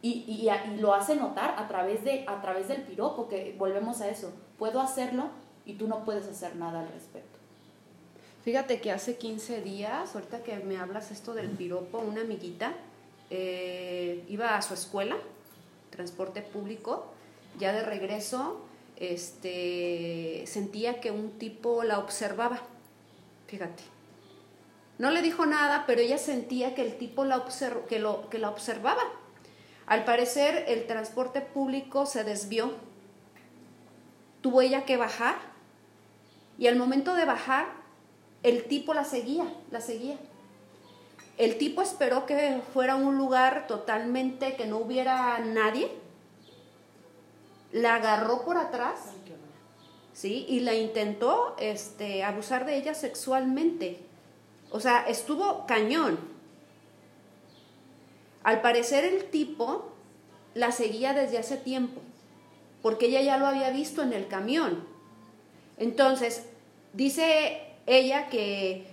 [0.00, 4.08] y, y, lo hace notar a través, de, a través del piropo, que volvemos a
[4.08, 5.30] eso, puedo hacerlo
[5.66, 7.38] y tú no puedes hacer nada al respecto.
[8.44, 12.72] Fíjate que hace 15 días, ahorita que me hablas esto del piropo, una amiguita
[13.30, 15.16] eh, iba a su escuela,
[15.90, 17.06] transporte público,
[17.58, 18.60] ya de regreso
[18.96, 22.60] este, sentía que un tipo la observaba,
[23.46, 23.82] fíjate.
[24.98, 27.44] No le dijo nada, pero ella sentía que el tipo la,
[27.88, 29.02] que lo, que la observaba
[29.88, 32.72] al parecer el transporte público se desvió.
[34.42, 35.36] Tuvo ella que bajar
[36.58, 37.66] y al momento de bajar
[38.42, 40.18] el tipo la seguía, la seguía.
[41.38, 45.90] El tipo esperó que fuera un lugar totalmente que no hubiera nadie.
[47.72, 49.12] La agarró por atrás,
[50.12, 50.44] ¿sí?
[50.48, 54.00] Y la intentó este, abusar de ella sexualmente.
[54.70, 56.37] O sea, estuvo cañón.
[58.48, 59.90] Al parecer el tipo
[60.54, 62.00] la seguía desde hace tiempo,
[62.80, 64.86] porque ella ya lo había visto en el camión.
[65.76, 66.46] Entonces,
[66.94, 68.86] dice ella que,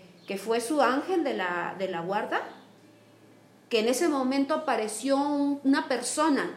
[0.44, 2.42] fue su ángel de la, de la guarda,
[3.70, 6.52] que en ese momento apareció una persona.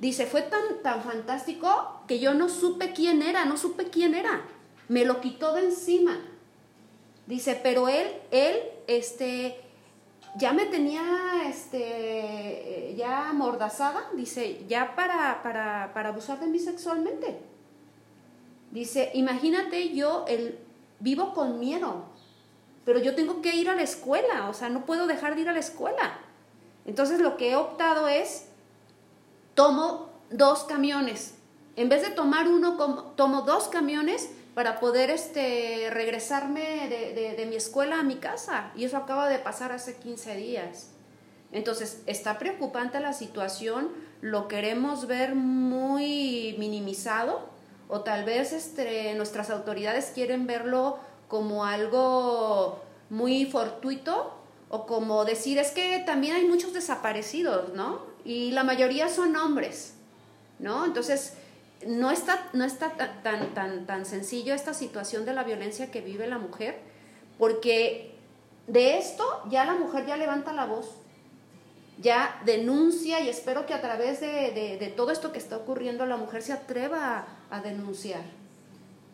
[0.00, 4.42] Dice, fue tan, tan fantástico que yo no supe quién era, no supe quién era.
[4.88, 6.18] Me lo quitó de encima.
[7.28, 8.56] Dice, pero él, él,
[8.88, 9.69] este,
[10.36, 11.02] ya me tenía
[11.46, 17.40] este, ya amordazada, dice, ya para, para, para abusar de mí sexualmente.
[18.70, 20.58] Dice, imagínate yo el,
[21.00, 22.04] vivo con miedo,
[22.84, 25.48] pero yo tengo que ir a la escuela, o sea, no puedo dejar de ir
[25.48, 26.18] a la escuela.
[26.84, 28.46] Entonces lo que he optado es,
[29.54, 31.34] tomo dos camiones.
[31.76, 32.76] En vez de tomar uno,
[33.16, 38.72] tomo dos camiones para poder este, regresarme de, mi escuela a mi casa.
[38.76, 40.90] Y eso acaba de pasar hace 15 días.
[41.52, 43.88] Entonces, está preocupante la situación,
[44.20, 47.48] lo queremos ver muy minimizado
[47.88, 54.32] o tal vez este, nuestras autoridades quieren verlo como algo muy fortuito
[54.68, 58.02] o como decir es que también hay muchos desaparecidos, ¿no?
[58.24, 59.94] Y la mayoría son hombres,
[60.60, 60.84] ¿no?
[60.84, 61.34] Entonces,
[61.86, 62.90] no está, no está
[63.22, 66.78] tan, tan, tan sencillo esta situación de la violencia que vive la mujer,
[67.38, 68.14] porque
[68.66, 70.86] de esto ya la mujer ya levanta la voz,
[71.98, 76.42] ya denuncia y espero que a través de, todo esto que está ocurriendo la mujer
[76.42, 77.18] se atreva
[77.50, 78.22] a, a denunciar.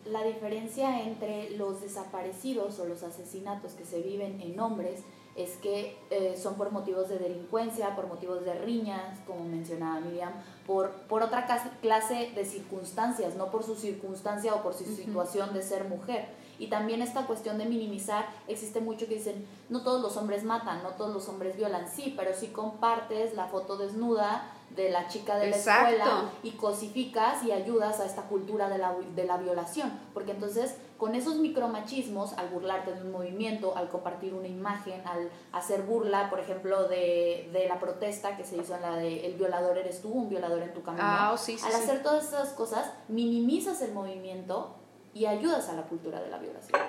[0.05, 5.01] La diferencia entre los desaparecidos o los asesinatos que se viven en hombres
[5.37, 10.33] es que eh, son por motivos de delincuencia, por motivos de riñas, como mencionaba Miriam,
[10.65, 11.45] por, por otra
[11.81, 16.27] clase de circunstancias, no por su circunstancia o por su situación de ser mujer.
[16.59, 20.81] Y también esta cuestión de minimizar, existe mucho que dicen, no todos los hombres matan,
[20.81, 25.37] no todos los hombres violan, sí, pero si compartes la foto desnuda de la chica
[25.37, 29.91] de la escuela y cosificas y ayudas a esta cultura de la, de la violación,
[30.15, 35.29] porque entonces con esos micromachismos, al burlarte de un movimiento, al compartir una imagen, al
[35.51, 39.35] hacer burla, por ejemplo, de, de la protesta que se hizo en la de el
[39.35, 42.49] violador eres tú, un violador en tu camino, ah, oh, sí, al hacer todas esas
[42.49, 44.75] cosas, minimizas el movimiento
[45.13, 46.79] y ayudas a la cultura de la violación.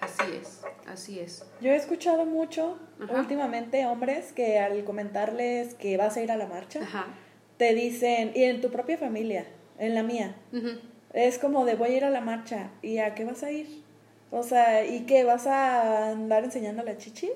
[0.00, 1.44] Así es, así es.
[1.60, 2.78] Yo he escuchado mucho
[3.10, 6.80] últimamente hombres que al comentarles que vas a ir a la marcha,
[7.56, 9.46] te dicen, y en tu propia familia,
[9.78, 10.36] en la mía,
[11.16, 12.68] Es como de voy a ir a la marcha.
[12.82, 13.82] ¿Y a qué vas a ir?
[14.30, 15.24] O sea, ¿y qué?
[15.24, 17.30] ¿Vas a andar enseñando las chichis?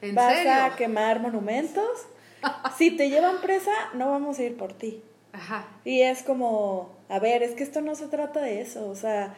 [0.00, 0.52] ¿En ¿Vas serio?
[0.54, 2.06] a quemar monumentos?
[2.78, 5.02] si te llevan presa, no vamos a ir por ti.
[5.34, 5.68] Ajá.
[5.84, 8.88] Y es como, a ver, es que esto no se trata de eso.
[8.88, 9.34] O sea,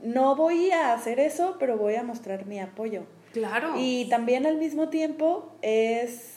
[0.00, 3.02] no voy a hacer eso, pero voy a mostrar mi apoyo.
[3.34, 3.74] Claro.
[3.76, 6.33] Y también al mismo tiempo es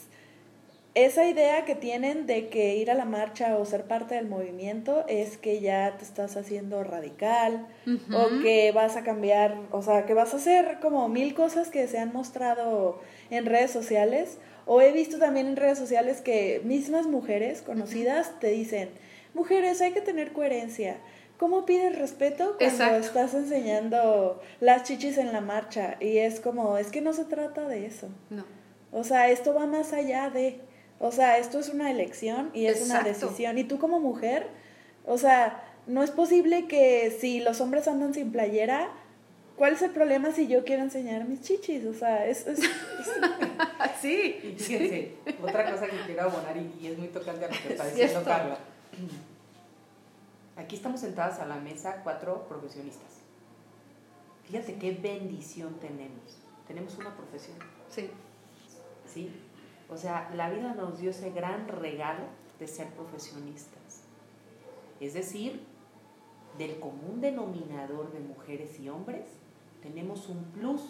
[0.94, 5.04] esa idea que tienen de que ir a la marcha o ser parte del movimiento
[5.08, 7.66] es que ya te estás haciendo radical
[8.12, 11.86] o que vas a cambiar, o sea, que vas a hacer como mil cosas que
[11.86, 17.06] se han mostrado en redes sociales o he visto también en redes sociales que mismas
[17.06, 18.90] mujeres conocidas te dicen,
[19.34, 20.98] mujeres, hay que tener coherencia.
[21.38, 23.06] ¿Cómo pides respeto cuando Exacto.
[23.06, 25.96] estás enseñando las chichis en la marcha?
[26.00, 28.08] Y es como, es que no se trata de eso.
[28.28, 28.44] No.
[28.92, 30.60] O sea, esto va más allá de,
[31.00, 33.58] o sea, esto es una elección y es una decisión.
[33.58, 34.46] Y tú como mujer,
[35.04, 38.88] o sea, no es posible que si los hombres andan sin playera,
[39.56, 41.84] ¿cuál es el problema si yo quiero enseñar mis chichis?
[41.86, 42.46] O sea, es...
[42.46, 42.70] es- es-
[44.00, 44.38] Sí.
[44.44, 47.68] Y fíjense, otra cosa que quiero abonar y, y es muy tocante a lo que
[47.72, 48.28] está Es diciendo cierto.
[48.30, 48.58] Carla.
[50.56, 53.08] Aquí estamos sentadas a la mesa cuatro profesionistas.
[54.48, 56.38] Fíjate qué bendición tenemos.
[56.66, 57.56] Tenemos una profesión,
[57.90, 58.08] Sí.
[59.12, 59.30] ¿sí?
[59.88, 62.24] O sea, la vida nos dio ese gran regalo
[62.58, 64.02] de ser profesionistas.
[65.00, 65.64] Es decir,
[66.58, 69.26] del común denominador de mujeres y hombres,
[69.82, 70.82] tenemos un plus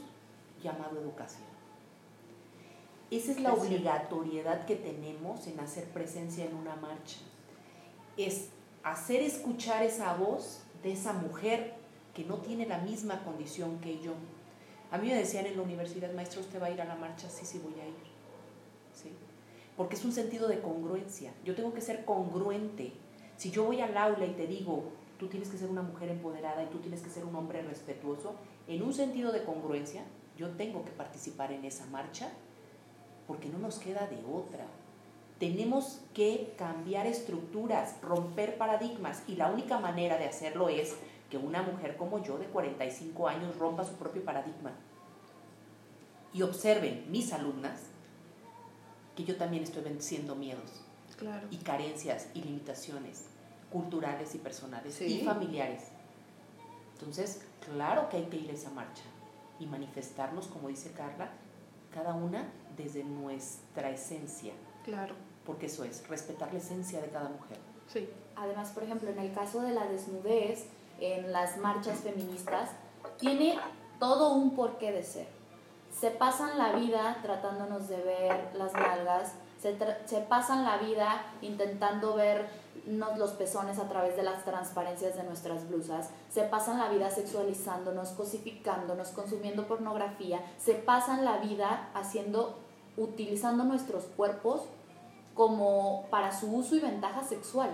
[0.63, 1.47] llamado educación.
[3.11, 7.19] Esa es la obligatoriedad que tenemos en hacer presencia en una marcha.
[8.17, 8.49] Es
[8.83, 11.75] hacer escuchar esa voz de esa mujer
[12.15, 14.13] que no tiene la misma condición que yo.
[14.91, 17.29] A mí me decían en la universidad, maestro, ¿usted va a ir a la marcha?
[17.31, 18.08] Sí, sí, voy a ir.
[19.79, 21.33] Porque es un sentido de congruencia.
[21.45, 22.93] Yo tengo que ser congruente.
[23.37, 26.65] Si yo voy al aula y te digo, tú tienes que ser una mujer empoderada
[26.65, 28.35] y tú tienes que ser un hombre respetuoso,
[28.67, 30.03] en un sentido de congruencia,
[30.37, 32.29] yo tengo que participar en esa marcha
[33.29, 34.67] porque no nos queda de otra.
[35.39, 40.97] Tenemos que cambiar estructuras, romper paradigmas y la única manera de hacerlo es
[41.31, 44.73] que una mujer como yo de 45 años rompa su propio paradigma.
[46.35, 47.93] Y observen mis alumnas
[49.19, 50.71] que yo también estoy venciendo miedos
[51.19, 51.49] Claro.
[51.51, 53.25] y carencias y limitaciones
[53.73, 55.07] culturales y personales Sí.
[55.23, 55.83] y familiares.
[56.93, 59.03] Entonces, claro que hay que ir a esa marcha
[59.59, 61.31] y manifestarnos, como dice Carla,
[61.93, 64.53] cada una desde nuestra esencia,
[64.85, 65.17] Claro.
[65.45, 67.59] porque eso es, respetar la esencia de cada mujer.
[67.93, 68.09] Sí.
[68.37, 70.67] Además, por ejemplo, en el caso de la desnudez,
[71.01, 72.71] en las marchas feministas,
[73.19, 73.59] tiene
[73.99, 75.27] todo un porqué de ser.
[75.99, 82.15] Se pasan la vida tratándonos de ver las nalgas, se, se pasan la vida intentando
[82.15, 82.49] ver
[82.87, 88.11] los pezones a través de las transparencias de nuestras blusas, se pasan la vida sexualizándonos,
[88.11, 92.57] cosificándonos, consumiendo pornografía, se pasan la vida haciendo,
[92.97, 94.63] utilizando nuestros cuerpos
[95.35, 97.71] como para su uso y ventaja sexual.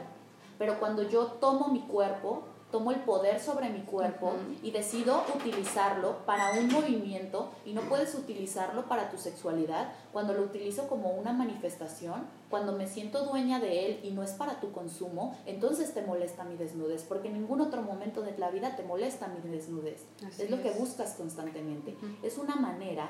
[0.58, 2.42] Pero cuando yo tomo mi cuerpo,
[2.74, 4.58] tomo el poder sobre mi cuerpo Ujú.
[4.66, 10.42] y decido utilizarlo para un movimiento y no puedes utilizarlo para tu sexualidad, cuando lo
[10.42, 14.72] utilizo como una manifestación, cuando me siento dueña de él y no es para tu
[14.72, 18.82] consumo, entonces te molesta mi desnudez, porque en ningún otro momento de la vida te
[18.82, 20.04] molesta mi desnudez.
[20.26, 21.92] Así es lo que buscas constantemente.
[21.92, 22.26] Ujú.
[22.26, 23.08] Es una manera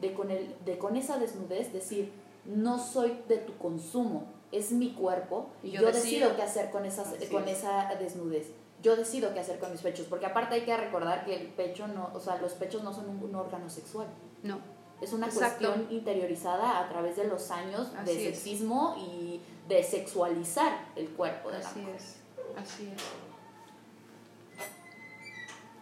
[0.00, 2.10] de con, el, de con esa desnudez decir,
[2.46, 7.12] no soy de tu consumo, es mi cuerpo y yo, decido, qué hacer con, esas,
[7.12, 7.58] Así con es.
[7.58, 8.50] esa desnudez.
[8.84, 11.88] Yo decido qué hacer con mis pechos, porque aparte hay que recordar que el pecho
[11.88, 14.06] no, o sea, los pechos no son un, un órgano sexual.
[14.42, 14.58] No.
[15.00, 15.66] Es una Exacto.
[15.66, 18.36] cuestión interiorizada a través de los años de es.
[18.36, 21.96] sexismo y de sexualizar el cuerpo de la Así mujer.
[21.96, 22.16] es.
[22.56, 23.02] Así es.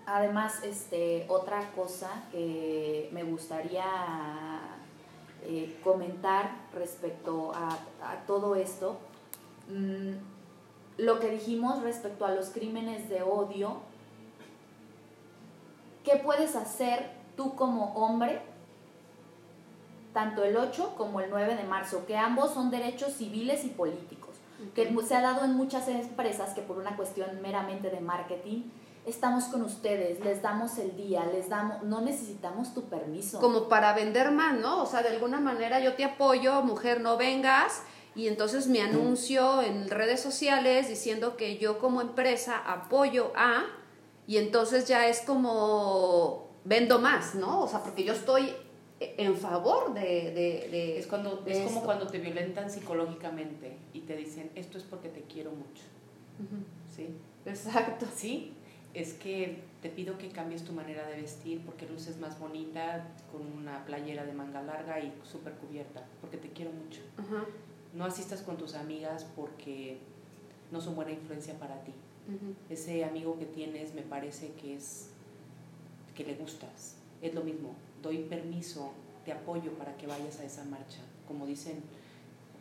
[0.07, 3.85] Además, este, otra cosa que me gustaría
[5.45, 7.69] eh, comentar respecto a,
[8.03, 8.97] a todo esto,
[9.69, 10.13] mm,
[10.99, 13.77] lo que dijimos respecto a los crímenes de odio,
[16.05, 18.41] ¿qué puedes hacer tú como hombre?
[20.13, 24.23] Tanto el 8 como el 9 de marzo, que ambos son derechos civiles y políticos
[24.75, 28.63] que se ha dado en muchas empresas que por una cuestión meramente de marketing
[29.05, 33.41] estamos con ustedes, les damos el día, les damos, no necesitamos tu permiso.
[33.41, 34.83] Como para vender más, ¿no?
[34.83, 37.83] O sea, de alguna manera yo te apoyo, mujer, no vengas.
[38.15, 43.65] Y entonces me anuncio en redes sociales diciendo que yo como empresa apoyo a,
[44.27, 47.63] y entonces ya es como vendo más, ¿no?
[47.63, 48.53] O sea, porque yo estoy
[49.01, 50.01] en favor de...
[50.01, 54.79] de, de- Es, cuando, de es como cuando te violentan psicológicamente y te dicen, esto
[54.79, 55.83] es porque te quiero mucho.
[56.95, 57.09] ¿Sí?
[57.47, 58.07] Exacto.
[58.15, 58.53] ¿Sí?
[58.95, 63.41] es que te pido que cambies tu manera de vestir porque luces más bonita con
[63.47, 67.01] una playera de manga larga y súper cubierta, porque te quiero mucho.
[67.17, 67.47] Ajá.
[67.95, 69.99] No asistas con tus amigas porque
[70.71, 71.93] no son buena influencia para ti.
[72.71, 75.09] Ese amigo que tienes me parece que es
[76.15, 76.97] que le gustas.
[77.21, 78.93] Es lo mismo, doy permiso,
[79.25, 81.01] te apoyo para que vayas a esa marcha.
[81.27, 81.83] Como dicen,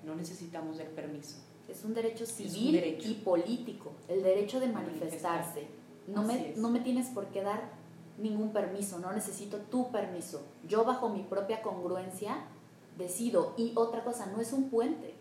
[0.05, 1.37] no necesitamos del permiso.
[1.69, 3.09] Es un derecho un civil derecho.
[3.09, 4.99] y político, el derecho de Manifestar.
[4.99, 5.67] manifestarse.
[6.07, 7.69] No me, no me tienes por qué dar
[8.17, 10.41] ningún permiso, no necesito tu permiso.
[10.67, 12.45] Yo bajo mi propia congruencia
[12.97, 13.53] decido.
[13.57, 15.15] Y otra cosa, no es un puente.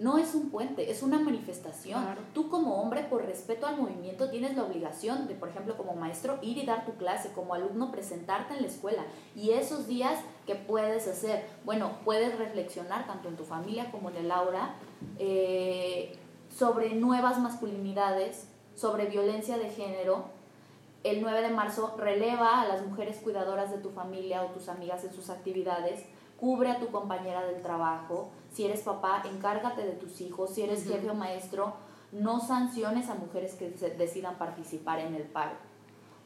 [0.00, 2.02] No es un puente, es una manifestación.
[2.02, 2.22] Claro.
[2.32, 6.38] Tú como hombre, por respeto al movimiento, tienes la obligación de, por ejemplo, como maestro,
[6.40, 9.04] ir y dar tu clase, como alumno, presentarte en la escuela.
[9.36, 11.44] Y esos días, ¿qué puedes hacer?
[11.66, 14.74] Bueno, puedes reflexionar tanto en tu familia como en el aula
[15.18, 16.16] eh,
[16.48, 20.24] sobre nuevas masculinidades, sobre violencia de género.
[21.04, 25.04] El 9 de marzo releva a las mujeres cuidadoras de tu familia o tus amigas
[25.04, 26.06] en sus actividades,
[26.38, 30.84] cubre a tu compañera del trabajo, si eres papá, encárgate de tus hijos, si eres
[30.84, 30.94] Ujú.
[30.94, 31.74] jefe o maestro,
[32.12, 35.56] no sanciones a mujeres que decidan participar en el paro.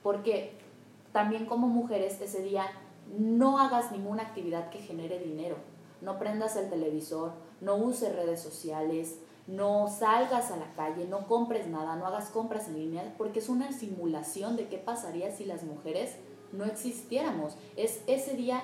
[0.02, 0.58] Porque
[1.12, 2.66] también como mujeres ese día
[3.18, 5.56] no hagas ninguna actividad que genere dinero.
[6.00, 11.66] No prendas el televisor, no uses redes sociales, no salgas a la calle, no compres
[11.66, 15.62] nada, no hagas compras en línea, porque es una simulación de qué pasaría si las
[15.62, 16.16] mujeres
[16.52, 17.56] no existiéramos.
[17.76, 18.62] Es ese día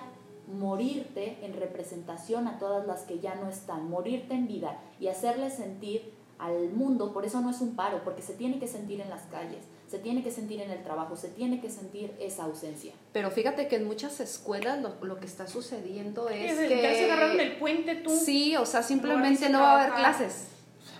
[0.52, 5.54] morirte en representación a todas las que ya no están, morirte en vida y hacerles
[5.54, 9.10] sentir al mundo, por eso no es un paro, porque se tiene que sentir en
[9.10, 12.94] las calles, se tiene que sentir en el trabajo, se tiene que sentir esa ausencia.
[13.12, 16.80] Pero fíjate que en muchas escuelas lo, lo que está sucediendo es Ya que...
[16.96, 18.08] se agarraron el puente tú.
[18.10, 20.46] Sí, o sea, simplemente No va a haber clases.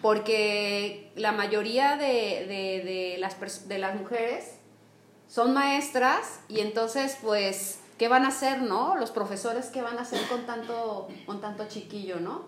[0.03, 2.05] Porque la mayoría de,
[2.47, 4.57] de, de las, pers- de las mujeres
[5.29, 8.97] son maestras y entonces, pues, ¿qué van a hacer, no?
[8.97, 12.45] Los profesores, ¿qué van a hacer con tanto, con tanto chiquillo, no?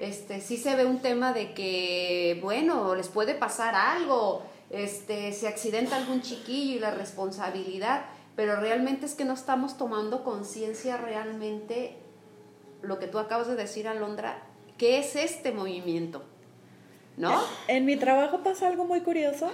[0.00, 4.40] Este, sí se ve un tema de que, bueno, les puede pasar algo,
[4.70, 10.24] este, se accidenta algún chiquillo y la responsabilidad, pero realmente es que no estamos tomando
[10.24, 11.98] conciencia realmente
[12.80, 14.42] lo que tú acabas de decir, Alondra,
[14.78, 16.24] ¿qué es este movimiento?
[17.16, 17.40] ¿No?
[17.68, 19.50] En mi trabajo pasa algo muy curioso.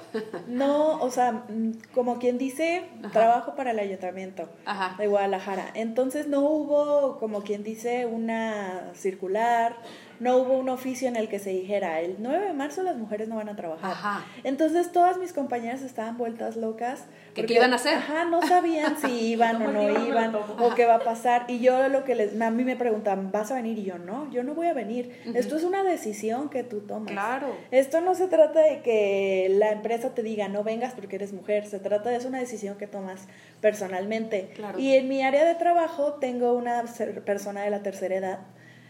[0.46, 3.10] No, o sea, mm, como quien dice, Ajá.
[3.12, 4.96] trabajo para el ayuntamiento Ajá.
[4.98, 5.66] de Guadalajara.
[5.74, 9.76] Entonces no hubo, como quien dice, una circular,
[10.20, 13.28] no hubo un oficio en el que se dijera, el 9 de marzo las mujeres
[13.28, 13.90] no van a trabajar.
[13.90, 14.24] Ajá.
[14.44, 17.06] Entonces todas mis compañeras estaban vueltas locas.
[17.34, 17.94] ¿Que qué iban a hacer?
[17.94, 21.46] Ajá, no sabían si iban o no iban o qué va a pasar.
[21.48, 23.78] Y yo lo que les, a mí me preguntan, ¿vas a venir?
[23.78, 25.20] Y yo, no, yo no voy a venir.
[25.34, 27.10] Esto es una decisión que tú tomas.
[27.10, 27.56] Claro.
[27.70, 31.66] Esto no se trata de que la empresa te diga no vengas porque eres mujer,
[31.66, 33.26] se trata de es una decisión que tomas
[33.62, 34.50] personalmente.
[34.54, 34.78] Claro.
[34.78, 36.84] Y en mi área de trabajo tengo una
[37.24, 38.40] persona de la tercera edad.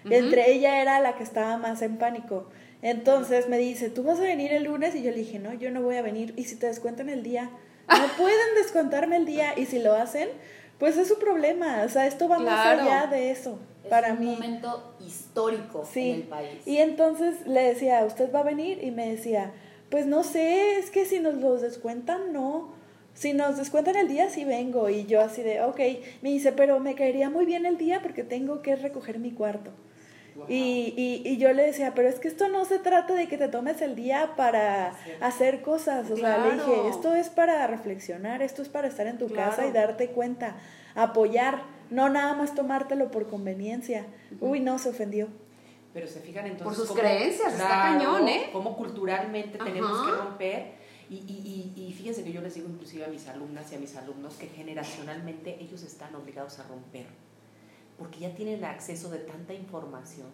[0.09, 2.49] Entre ella era la que estaba más en pánico.
[2.83, 4.95] Entonces me dice, ¿tú vas a venir el lunes?
[4.95, 6.33] Y yo le dije, no, yo no voy a venir.
[6.37, 7.51] ¿Y si te descuentan el día?
[7.89, 9.53] No pueden descontarme el día.
[9.59, 10.29] Y si lo hacen,
[10.79, 11.83] pues es su problema.
[11.85, 13.59] O sea, esto va más allá de eso.
[13.83, 14.27] Es para un mí.
[14.27, 16.11] momento histórico Sí.
[16.11, 16.67] en el país.
[16.67, 18.79] Y entonces le decía, ¿usted va a venir?
[18.85, 19.51] Y me decía,
[19.91, 22.73] pues no sé, es que si nos los descuentan, no.
[23.13, 24.89] Si nos descuentan el día, sí vengo.
[24.89, 25.81] Y yo así de, ok.
[26.23, 29.73] Me dice, pero me caería muy bien el día porque tengo que recoger mi cuarto.
[30.49, 33.37] Y, y, y yo le decía, pero es que esto no se trata de que
[33.39, 36.11] te tomes el día para hacer cosas.
[36.11, 39.51] O sea, le dije, esto es para reflexionar, esto es para estar en tu Claro.
[39.51, 40.57] casa y darte cuenta,
[40.95, 44.07] apoyar, no nada más tomártelo por conveniencia.
[44.41, 45.29] Uy, no, se ofendió.
[45.93, 46.65] Pero se fijan entonces.
[46.65, 48.51] Por sus cómo- creencias, está cañón, ¿eh?
[48.53, 50.11] Cómo culturalmente tenemos Ajá.
[50.11, 50.81] que romper.
[51.11, 53.79] Y, y, y, y fíjense que yo les digo inclusive a mis alumnas y a
[53.79, 57.07] mis alumnos que generacionalmente ellos están obligados a romper.
[58.01, 60.27] Porque ya tienen acceso de tanta información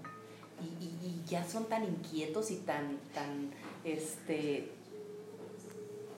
[0.62, 3.50] y, y- y ya son tan inquietos y tan, tan,
[3.84, 4.70] este,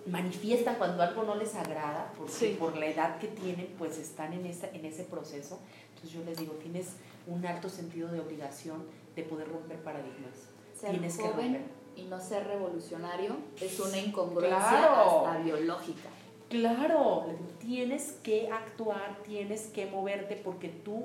[0.07, 2.57] manifiestan cuando algo no les agrada, porque Sí.
[2.59, 5.59] por la edad que tienen, pues están en, esa, en ese proceso.
[5.89, 6.93] Entonces yo les digo, tienes
[7.27, 8.85] un alto sentido de obligación
[9.17, 10.35] de poder romper paradigmas.
[10.79, 11.63] Ser tienes que joven romper.
[11.97, 15.27] y no ser revolucionario es una incongruencia Claro.
[15.27, 16.09] hasta biológica.
[16.49, 17.27] Claro,
[17.59, 21.05] tienes que actuar, tienes que moverte porque tú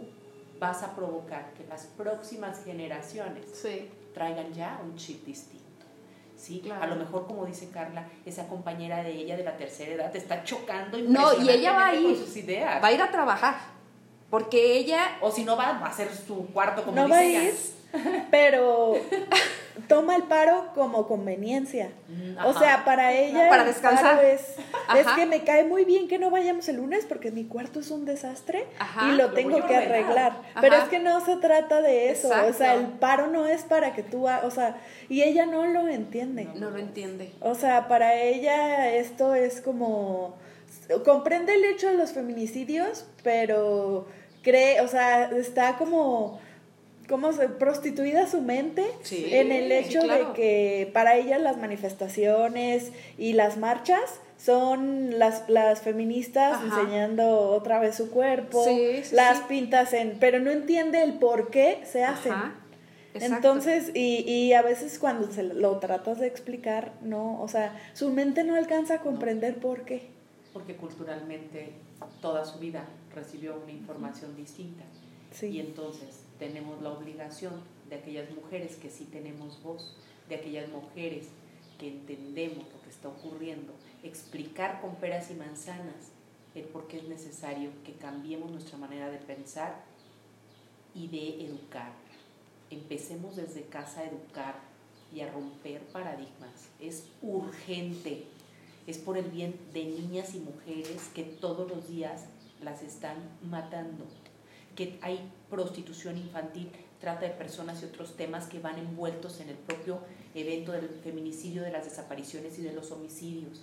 [0.59, 3.89] vas a provocar que las próximas generaciones Sí.
[4.13, 5.63] traigan ya un chip distinto.
[6.37, 6.59] ¿sí?
[6.63, 6.83] Claro.
[6.83, 10.17] A lo mejor, como dice Carla, esa compañera de ella de la tercera edad te
[10.17, 12.03] está chocando No, y ella va a ir.
[12.03, 12.83] con sus ideas.
[12.83, 13.55] Va a ir a trabajar.
[14.29, 17.19] Porque ella O si no va, va a hacer su cuarto como No dice va
[17.19, 17.43] a ella.
[17.43, 17.55] ir,
[18.31, 18.93] pero
[19.87, 21.91] toma el paro como conveniencia.
[22.07, 24.17] Mm, O sea, para ella Para el descansar.
[24.17, 27.79] paro es, que me cae muy bien que no vayamos el lunes porque mi cuarto
[27.79, 29.09] es un desastre Ajá.
[29.09, 30.31] y Lo tengo que arreglar.
[30.51, 30.61] Ajá.
[30.61, 32.29] Pero es que no se trata de eso.
[32.49, 34.77] O sea, el paro no es para que tú, o sea,
[35.09, 36.49] y ella no lo entiende.
[36.55, 37.31] No lo entiende.
[37.39, 40.35] O sea, para ella esto es como
[41.05, 44.07] comprende el hecho de los feminicidios, pero
[44.41, 46.39] cree, o sea, está como
[47.07, 50.29] como se prostituida su mente Sí, en el hecho claro.
[50.29, 54.01] de que para ella las manifestaciones y las marchas
[54.37, 56.65] son las, las feministas Ajá.
[56.81, 61.49] enseñando otra vez su cuerpo, Sí, sí, las pintas en, pero no entiende el por
[61.49, 62.31] qué se hacen.
[62.33, 62.55] Ajá.
[63.13, 63.35] Exacto.
[63.35, 68.09] Entonces, y, y a veces cuando se lo tratas de explicar, no, o sea, su
[68.09, 70.07] mente no alcanza a comprender por qué.
[70.51, 71.73] Porque culturalmente
[72.21, 72.85] toda su vida
[73.15, 74.83] recibió una información distinta.
[75.31, 77.53] Y Sí, entonces tenemos la obligación
[77.89, 79.95] de aquellas mujeres que sí tenemos voz,
[80.27, 81.27] de aquellas mujeres
[81.79, 83.71] que entendemos lo que está ocurriendo,
[84.03, 86.11] explicar con peras y manzanas
[86.53, 89.85] el por qué es necesario que cambiemos nuestra manera de pensar
[90.93, 91.93] y de educar.
[92.69, 94.55] Empecemos desde casa a educar
[95.15, 96.67] y a romper paradigmas.
[96.81, 98.25] Es urgente.
[98.85, 102.25] Es por el bien de niñas y mujeres que todos los días
[102.61, 103.15] las están
[103.49, 104.05] matando
[104.75, 105.19] que hay
[105.53, 109.99] prostitución infantil, trata de personas y otros temas que van envueltos en el propio
[110.33, 113.61] evento del feminicidio, de las desapariciones y de los homicidios.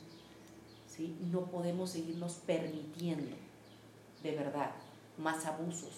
[0.86, 1.16] ¿sí?
[1.32, 3.34] No podemos seguirnos permitiendo,
[4.22, 4.70] de verdad,
[5.18, 5.90] más abusos,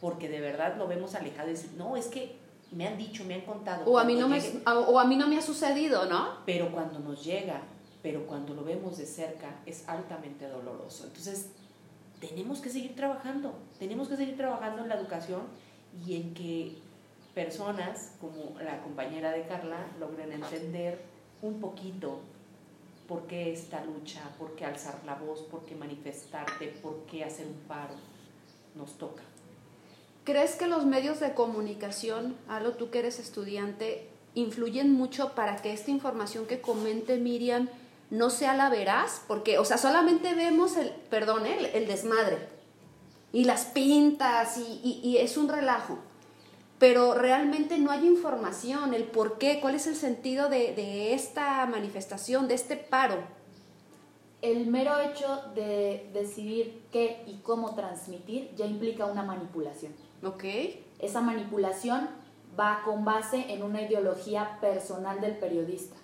[0.00, 2.36] porque de verdad lo vemos alejado y decir, no, es que
[2.72, 3.88] me han dicho, me han contado.
[3.88, 6.38] O a mí no me o a mí no me ha sucedido, ¿no?
[6.44, 7.62] pero cuando nos llega,
[8.02, 11.04] pero cuando lo vemos de cerca, es altamente doloroso.
[11.04, 11.50] Entonces,
[12.20, 15.42] tenemos que seguir trabajando, tenemos que seguir trabajando en la educación
[16.06, 16.78] y en que
[17.34, 21.00] personas como la compañera de Carla logren entender
[21.42, 22.20] un poquito
[23.06, 27.46] por qué esta lucha, por qué alzar la voz, por qué manifestarte, por qué hacer
[27.46, 27.94] un paro,
[28.74, 29.22] nos toca.
[30.24, 35.72] ¿Crees que los medios de comunicación, Alo, tú que eres estudiante, influyen mucho para que
[35.72, 37.68] esta información que comente Miriam
[38.10, 39.22] no sea la veraz?
[39.28, 41.56] Porque, o sea, solamente vemos el, perdón, ¿eh?
[41.58, 42.38] el, el desmadre
[43.32, 45.98] y las pintas y, y- y es un relajo.
[46.78, 51.66] Pero realmente no hay información, el por qué, cuál es el sentido de, de esta
[51.66, 53.16] manifestación, de este paro.
[54.42, 59.92] El mero hecho de decidir qué y cómo transmitir ya implica una manipulación.
[60.22, 60.44] ¿Ok?
[61.00, 62.08] Esa manipulación
[62.58, 65.96] va con base en una ideología personal del periodista.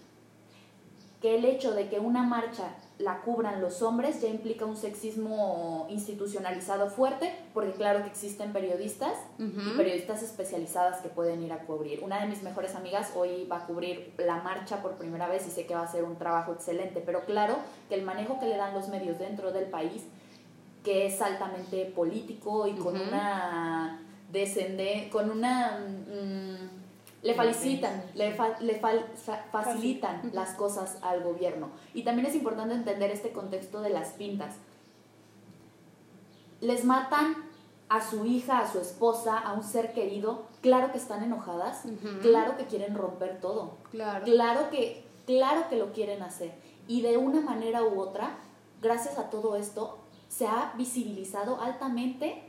[1.25, 5.87] Que el hecho de que una marcha la cubran los hombres ya implica un sexismo
[5.89, 12.05] institucionalizado fuerte, porque claro que existen periodistas y periodistas especializadas que pueden ir a cubrir.
[12.05, 15.51] Una de mis mejores amigas hoy va a cubrir la marcha por primera vez y
[15.51, 17.57] sé que va a hacer un trabajo excelente, pero claro
[17.89, 20.03] que el manejo que le dan los medios dentro del país,
[20.85, 24.05] que es altamente político y con una
[24.35, 26.74] descende con una mm,
[27.25, 29.05] le felicitan, le, fa- le fal-
[29.51, 31.71] facilitan las cosas al gobierno.
[31.95, 34.55] Y también es importante entender este contexto de las pintas.
[36.61, 37.35] Les matan
[37.89, 41.83] a su hija, a su esposa, a un ser querido, claro que están enojadas,
[42.23, 44.25] claro que quieren romper todo, Claro.
[44.25, 46.53] claro que, claro que lo quieren hacer.
[46.89, 48.37] Y de una manera u otra,
[48.81, 49.99] gracias a todo esto,
[50.29, 52.43] se ha visibilizado altamente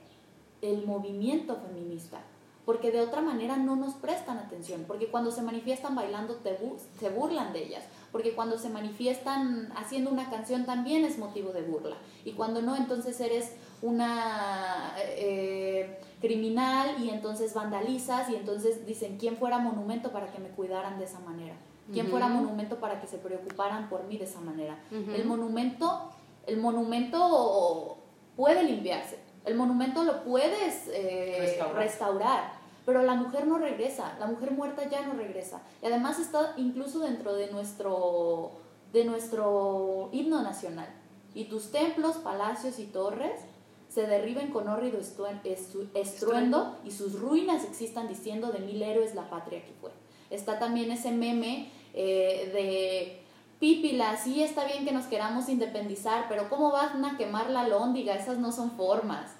[0.61, 2.19] el movimiento feminista.
[2.65, 4.85] Porque de otra manera no nos prestan atención.
[4.87, 7.83] Porque cuando se manifiestan bailando te bu- se burlan de ellas.
[8.11, 11.97] Porque cuando se manifiestan haciendo una canción también es motivo de burla.
[12.23, 13.51] Y cuando no, entonces eres
[13.83, 20.49] una eh, criminal y entonces vandalizas y entonces dicen, ¿quién fuera monumento para que me
[20.49, 21.55] cuidaran de esa manera?
[21.93, 24.75] ¿Quién fuera monumento para que se preocuparan por mí de esa manera?
[24.91, 26.09] El monumento,
[26.47, 27.97] el monumento
[28.35, 31.75] puede limpiarse, el monumento lo puedes eh, Restaurar.
[31.83, 32.53] restaurar,
[32.85, 35.61] pero la mujer no regresa, la mujer muerta ya no regresa.
[35.81, 38.51] Y además está incluso dentro de nuestro,
[38.93, 40.87] de nuestro himno nacional.
[41.33, 43.41] Y tus templos, palacios y torres
[43.89, 49.63] se derriben con estu- estruendo y sus ruinas existan diciendo de mil héroes la patria
[49.65, 49.91] que fue.
[50.29, 53.21] Está también ese meme eh, de
[53.59, 58.13] Pípila, sí está bien que nos queramos independizar, pero ¿cómo van a quemar la lóndiga?
[58.15, 59.31] Esas no son formas.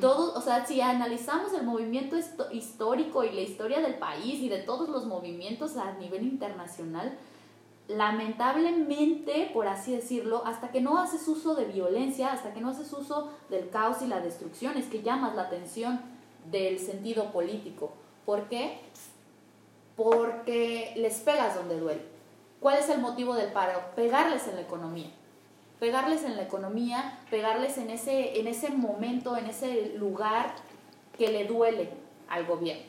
[0.00, 2.16] Todo, o sea, si analizamos el movimiento
[2.52, 7.18] histórico y la historia del país y de todos los movimientos a nivel internacional,
[7.88, 12.92] lamentablemente, por así decirlo, hasta que no haces uso de violencia, hasta que no haces
[12.92, 16.00] uso del caos y la destrucción, es que llamas la atención
[16.50, 17.92] del sentido político.
[18.24, 18.80] ¿Por qué?
[19.96, 22.02] porque les pegas donde duele.
[22.60, 23.80] ¿Cuál es el motivo del paro?
[23.94, 25.10] Pegarles en la economía.
[25.80, 30.54] Pegarles en la economía, pegarles en ese, en ese momento, en ese lugar
[31.18, 31.90] que le duele
[32.28, 32.84] al gobierno.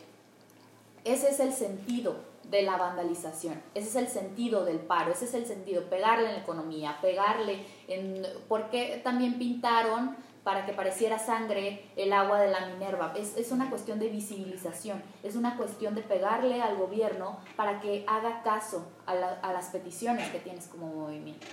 [1.03, 2.15] Ese es el sentido
[2.49, 3.61] de la vandalización.
[3.73, 7.65] Ese es el sentido del paro, ese es el sentido, pegarle en la economía, pegarle
[7.87, 8.25] en...
[8.47, 13.13] porque también pintaron para que pareciera sangre el agua de la Minerva.
[13.17, 18.05] Es, es una cuestión de visibilización, es una cuestión de pegarle al gobierno para que
[18.07, 21.47] haga caso a, las peticiones que tienes como movimiento.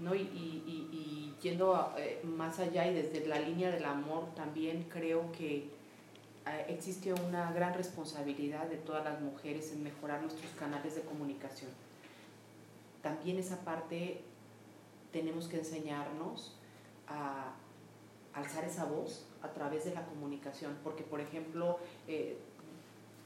[0.00, 4.86] No, y, y, y, yendo eh, más allá y desde la línea del amor, también
[4.88, 5.68] creo que
[6.46, 11.70] eh, existe una gran responsabilidad de todas las mujeres en mejorar nuestros canales de comunicación.
[13.02, 14.22] También esa parte
[15.12, 16.54] tenemos que enseñarnos
[17.06, 17.52] a
[18.32, 21.78] alzar esa voz a través de la comunicación, porque por ejemplo,
[22.08, 22.38] eh,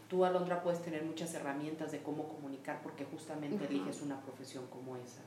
[0.09, 4.97] tú Alondra puedes tener muchas herramientas de cómo comunicar porque justamente eliges una profesión como
[4.97, 5.22] esa,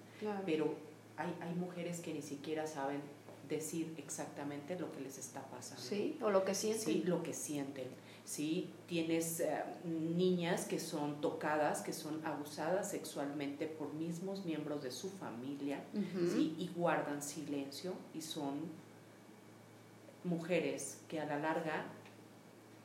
[0.46, 0.74] pero
[1.18, 3.02] hay, hay mujeres que ni siquiera saben
[3.48, 5.82] decir exactamente lo que les está pasando.
[5.82, 6.86] Sí, o lo que sienten.
[6.86, 7.88] Sí, lo que sienten.
[8.26, 14.92] Sí, tienes eh, niñas que son tocadas, que son abusadas sexualmente por mismos miembros de
[14.92, 16.54] su familia, ¿sí?
[16.60, 18.56] y guardan silencio y son
[20.26, 21.86] mujeres que a la larga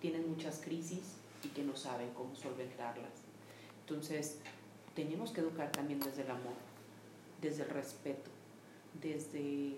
[0.00, 3.10] tienen muchas crisis y que no saben cómo solventarlas.
[3.80, 4.38] Entonces,
[4.94, 6.54] tenemos que educar también desde el amor,
[7.42, 8.30] desde el respeto,
[9.02, 9.76] desde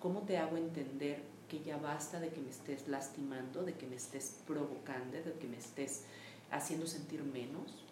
[0.00, 3.96] ¿Cómo te hago entender que ya basta de que me estés lastimando, de que me
[3.96, 6.04] estés provocando, de que me estés
[6.50, 7.84] haciendo sentir menos?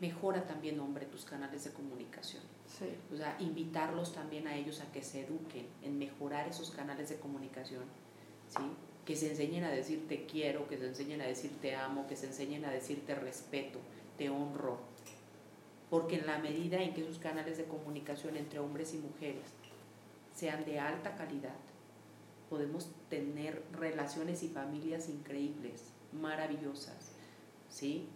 [0.00, 2.42] Mejora también, hombre, tus canales de comunicación.
[2.66, 2.86] Sí.
[3.12, 7.16] O sea, invitarlos también a ellos a que se eduquen en mejorar esos canales de
[7.16, 7.82] comunicación,
[8.48, 8.62] ¿sí?
[9.04, 12.14] Que se enseñen a decir te quiero, que se enseñen a decir te amo, que
[12.14, 13.80] se enseñen a decir te respeto,
[14.16, 14.78] te honro.
[15.90, 19.44] Porque en la medida en que esos canales de comunicación entre hombres y mujeres
[20.34, 21.56] sean de alta calidad,
[22.48, 27.12] podemos tener relaciones y familias increíbles, maravillosas,
[27.68, 28.06] ¿sí?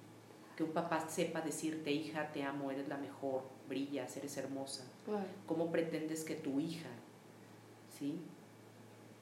[0.57, 4.85] Que un papá sepa decirte, hija, te amo, eres la mejor, brillas, eres hermosa.
[5.47, 6.91] ¿Cómo pretendes que tu hija,
[7.99, 8.21] ¿sí?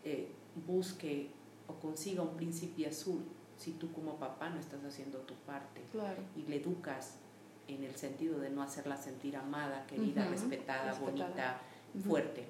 [0.04, 0.32] Eh,
[0.66, 1.30] busque
[1.68, 3.22] o consiga un príncipe azul
[3.56, 5.82] si tú como papá no estás haciendo tu parte
[6.36, 7.16] y le educas
[7.74, 11.60] en el sentido de no hacerla sentir amada, querida, respetada, bonita,
[12.06, 12.46] fuerte.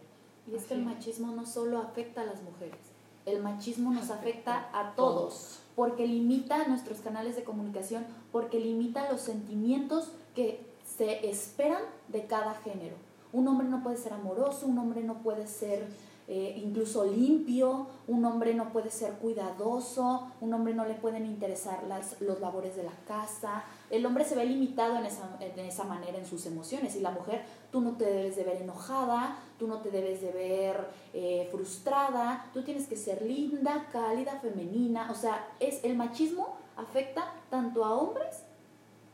[0.50, 2.78] Y es que el machismo no solo afecta a las mujeres,
[3.26, 9.20] el machismo nos afecta a todos, porque limita nuestros canales de comunicación, porque limita los
[9.20, 12.96] sentimientos que se esperan de cada género.
[13.32, 15.86] Un hombre no puede ser amoroso, un hombre no puede ser
[16.32, 21.82] eh, incluso limpio, un hombre no puede ser cuidadoso, un hombre no le pueden interesar
[21.88, 23.64] las, los labores de la casa.
[23.90, 27.10] El hombre se ve limitado en esa, en esa manera en sus emociones y la
[27.10, 31.48] mujer, tú no te debes de ver enojada, tú no te debes de ver eh,
[31.50, 35.10] frustrada, tú tienes que ser linda, cálida, femenina.
[35.10, 38.44] O sea, es, el machismo afecta tanto a hombres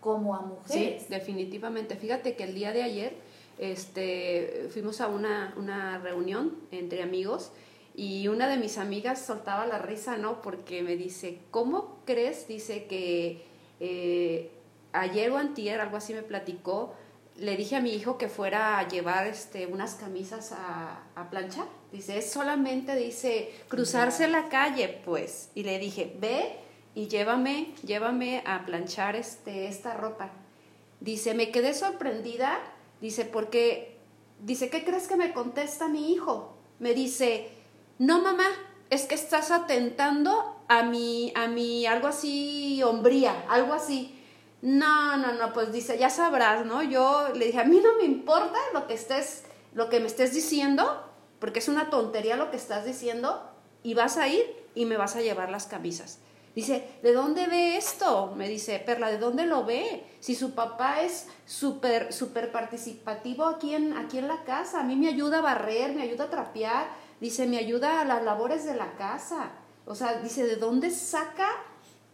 [0.02, 1.04] como a mujeres.
[1.04, 1.96] Sí, definitivamente.
[1.96, 3.16] Fíjate que el día de ayer
[3.58, 7.52] este, fuimos a una, una reunión entre amigos
[7.94, 10.42] y una de mis amigas soltaba la risa, ¿no?
[10.42, 12.46] Porque me dice, ¿cómo crees?
[12.46, 13.42] Dice que
[13.80, 14.50] eh,
[14.92, 16.94] ayer o antier, algo así me platicó,
[17.36, 21.66] le dije a mi hijo que fuera a llevar este, unas camisas a, a planchar.
[21.90, 25.50] Dice, es solamente, dice, cruzarse la calle, pues.
[25.54, 26.56] Y le dije, ve
[26.94, 30.30] y llévame, llévame a planchar este, esta ropa.
[31.00, 32.58] Dice, me quedé sorprendida
[33.00, 33.98] Dice, porque,
[34.40, 36.56] dice, ¿qué crees que me contesta mi hijo?
[36.78, 37.50] Me dice,
[37.98, 38.46] no mamá,
[38.90, 44.12] es que estás atentando a mi, a mi, algo así, hombría, algo así.
[44.62, 46.82] No, no, no, pues dice, ya sabrás, ¿no?
[46.82, 49.44] Yo le dije, a mí no me importa lo que estés,
[49.74, 51.04] lo que me estés diciendo,
[51.38, 53.50] porque es una tontería lo que estás diciendo,
[53.82, 54.44] y vas a ir
[54.74, 56.20] y me vas a llevar las camisas.
[56.56, 58.32] Dice, ¿de dónde ve esto?
[58.34, 60.06] Me dice, Perla, ¿de dónde lo ve?
[60.20, 64.96] Si su papá es súper, súper participativo aquí en, aquí en la casa, a mí
[64.96, 66.86] me ayuda a barrer, me ayuda a trapear,
[67.20, 69.50] dice, me ayuda a las labores de la casa.
[69.84, 71.46] O sea, dice, ¿de dónde saca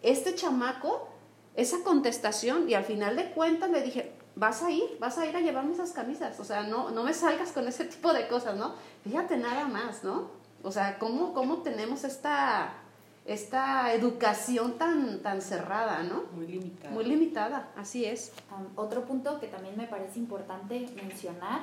[0.03, 1.09] este chamaco
[1.55, 2.69] esa contestación?
[2.69, 5.75] Y al final de cuentas le dije, vas a ir, vas a ir a llevarme
[5.75, 6.41] esas camisas.
[6.41, 8.75] O sea, no, no me salgas con ese tipo de cosas, ¿no?
[9.05, 10.33] Fíjate nada más, ¿no?
[10.65, 12.82] O sea, ¿cómo, cómo tenemos esta
[13.25, 16.25] esta educación tan, tan cerrada, ¿no?
[16.33, 16.93] Muy limitada.
[16.93, 18.33] Muy limitada, así es.
[18.75, 21.63] otro punto que también me parece importante mencionar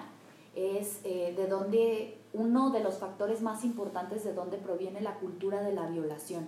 [0.55, 5.61] es eh, de dónde, uno de los factores más importantes de dónde proviene la cultura
[5.61, 6.47] de la violación.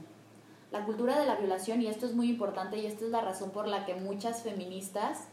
[0.72, 3.52] La cultura de la violación, y esto es muy importante y esta es la razón
[3.52, 5.28] por la que muchas feministas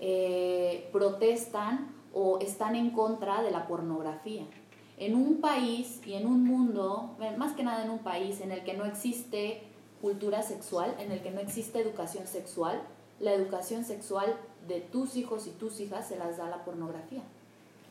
[0.00, 4.46] eh, protestan o están en contra de la pornografía.
[4.98, 8.64] En un país y en un mundo, más que nada en un país en el
[8.64, 9.62] que no existe
[10.00, 12.82] cultura sexual, en el que no existe educación sexual,
[13.20, 14.36] la educación sexual
[14.66, 17.22] de tus hijos y tus hijas se las da la pornografía.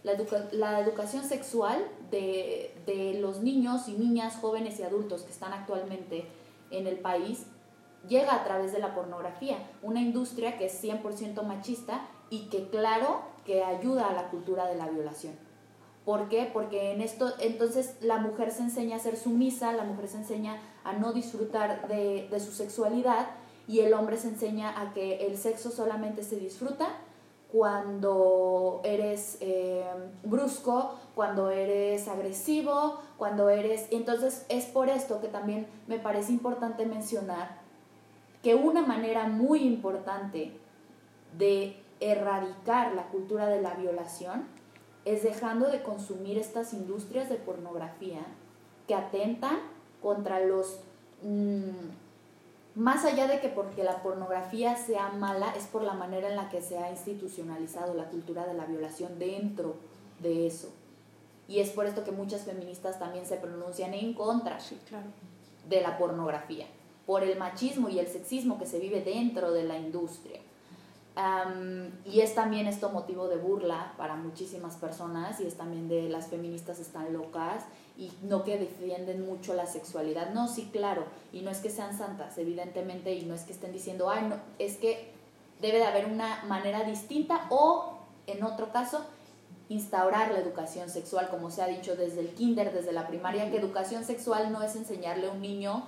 [0.04, 0.14] La,
[0.52, 6.26] la educación sexual de, de los niños y niñas, jóvenes y adultos que están actualmente
[6.72, 7.46] en el país
[8.08, 13.22] llega a través de la pornografía, una industria que es 100% machista y que claro
[13.46, 15.47] que ayuda a la cultura de la violación.
[16.08, 16.50] ¿Por qué?
[16.54, 20.58] Porque en esto, entonces la mujer se enseña a ser sumisa, la mujer se enseña
[20.86, 23.28] a no disfrutar de, su sexualidad
[23.68, 26.88] y el hombre se enseña a que el sexo solamente se disfruta
[27.52, 29.84] cuando eres eh,
[30.24, 33.88] brusco, cuando eres agresivo, cuando eres...
[33.92, 37.58] Entonces es por esto que también me parece importante mencionar
[38.42, 40.54] que una manera muy importante
[41.38, 44.56] de erradicar la cultura de la violación
[45.08, 48.20] es dejando de consumir estas industrias de pornografía
[48.88, 49.58] que atentan
[50.02, 50.80] contra los...
[51.24, 51.72] Mm,
[52.76, 56.50] más allá de que porque la pornografía sea mala, es por la manera en la
[56.50, 59.76] que se ha institucionalizado la cultura de la violación dentro
[60.20, 60.70] de eso.
[61.48, 64.60] Y es por esto que muchas feministas también se pronuncian en contra
[65.68, 66.68] de la pornografía,
[67.06, 70.40] por el machismo y el sexismo que se vive dentro de la industria
[72.06, 76.28] y es también esto motivo de burla para muchísimas personas y es también de las
[76.28, 77.64] feministas están locas
[77.98, 80.32] y no que defienden mucho la sexualidad.
[80.34, 83.74] No, sí, claro, y no es que sean santas, evidentemente, y no es que estén
[83.74, 85.12] diciendo, ay, no, es que
[85.60, 87.98] debe de haber una manera distinta o,
[88.28, 89.04] en otro caso,
[89.70, 93.58] instaurar la educación sexual, como se ha dicho desde el kinder, desde la primaria, que
[93.58, 95.84] educación sexual no es enseñarle a un niño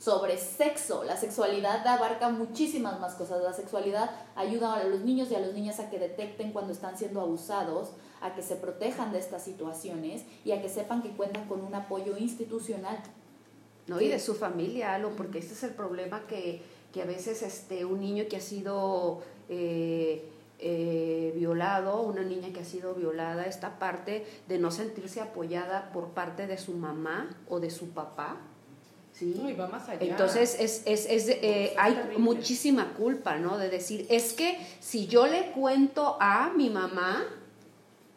[0.00, 1.04] sobre sexo.
[1.04, 3.42] La sexualidad abarca muchísimas más cosas.
[3.42, 6.96] La sexualidad ayuda a los niños y a las niñas a que detecten cuando están
[6.96, 7.90] siendo abusados,
[8.22, 11.74] a que se protejan de estas situaciones y a que sepan que cuentan con un
[11.74, 12.98] apoyo institucional.
[13.86, 16.62] No, y de su familia, Alo, porque este es el problema que,
[17.00, 20.24] a veces este, un niño que ha sido eh,
[20.58, 26.10] eh, violado, una niña que ha sido violada, esta parte de no sentirse apoyada por
[26.10, 28.38] parte de su mamá o de su papá,
[29.20, 29.52] ¿sí?
[29.58, 30.00] va más allá.
[30.00, 33.58] Entonces es, es, es eh, hay muchísima culpa, ¿no?
[33.58, 37.24] De decir, es que si yo le cuento a mi mamá...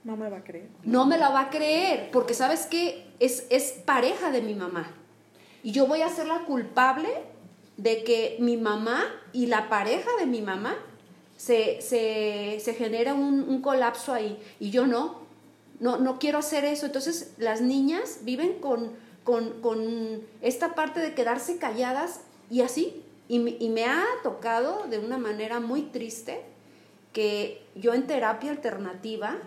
[0.04, 0.70] No me va a creer.
[0.84, 4.92] No me la va a creer, porque sabes que es, es pareja de mi mamá.
[5.62, 7.10] Y yo voy a ser la culpable
[7.78, 10.76] de que mi mamá y la pareja de mi mamá
[11.38, 14.38] se, se, se genera un, un, colapso ahí.
[14.60, 15.22] Y yo no,
[15.80, 16.86] no, no quiero hacer eso.
[16.86, 18.92] Entonces las niñas viven con
[19.24, 23.04] con, esta parte de quedarse calladas y así.
[23.28, 26.42] Y, me ha tocado de una manera muy triste
[27.14, 29.38] que yo en terapia alternativa,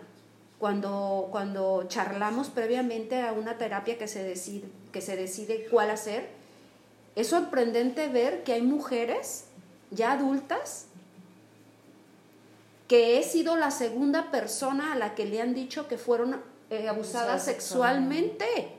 [0.59, 6.29] cuando, cuando charlamos previamente a una terapia que se, decide, que se decide cuál hacer,
[7.15, 9.45] es sorprendente ver que hay mujeres
[9.91, 10.87] ya adultas
[12.89, 16.89] que he sido la segunda persona a la que le han dicho que fueron eh,
[16.89, 18.76] abusadas sexualmente.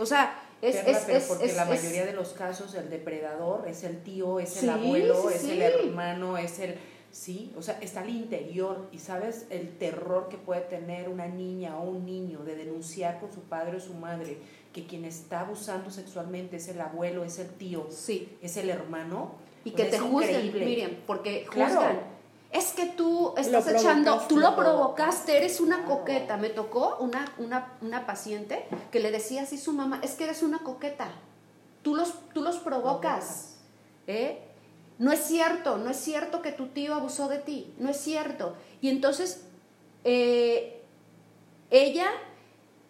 [0.00, 4.40] O sea, es, es, porque la mayoría de los casos el depredador es el tío,
[4.40, 6.76] es el abuelo, es el hermano, es el
[7.10, 11.76] sí, o sea, está al interior y sabes el terror que puede tener una niña
[11.78, 14.38] o un niño de denunciar con su padre o su madre
[14.72, 18.36] que quien está abusando sexualmente es el abuelo, es el tío, sí.
[18.40, 19.32] es el hermano.
[19.64, 22.00] Y pues que te juzguen, Miriam, porque juzgan
[22.52, 26.36] es que tú estás echando, tú lo provocaste, eres una coqueta.
[26.36, 30.42] Me tocó una, una, una, paciente que le decía así su mamá, es que eres
[30.42, 31.12] una coqueta,
[31.82, 33.58] tú los, tú los provocas.
[34.08, 34.42] ¿eh?
[34.98, 38.56] No es cierto, no es cierto que tu tío abusó de ti, no es cierto.
[38.80, 39.46] Y entonces
[40.02, 40.82] eh,
[41.70, 42.10] ella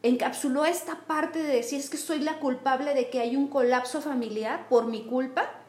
[0.03, 4.01] encapsuló esta parte de decir es que soy la culpable de que hay un colapso
[4.01, 5.60] familiar por mi culpa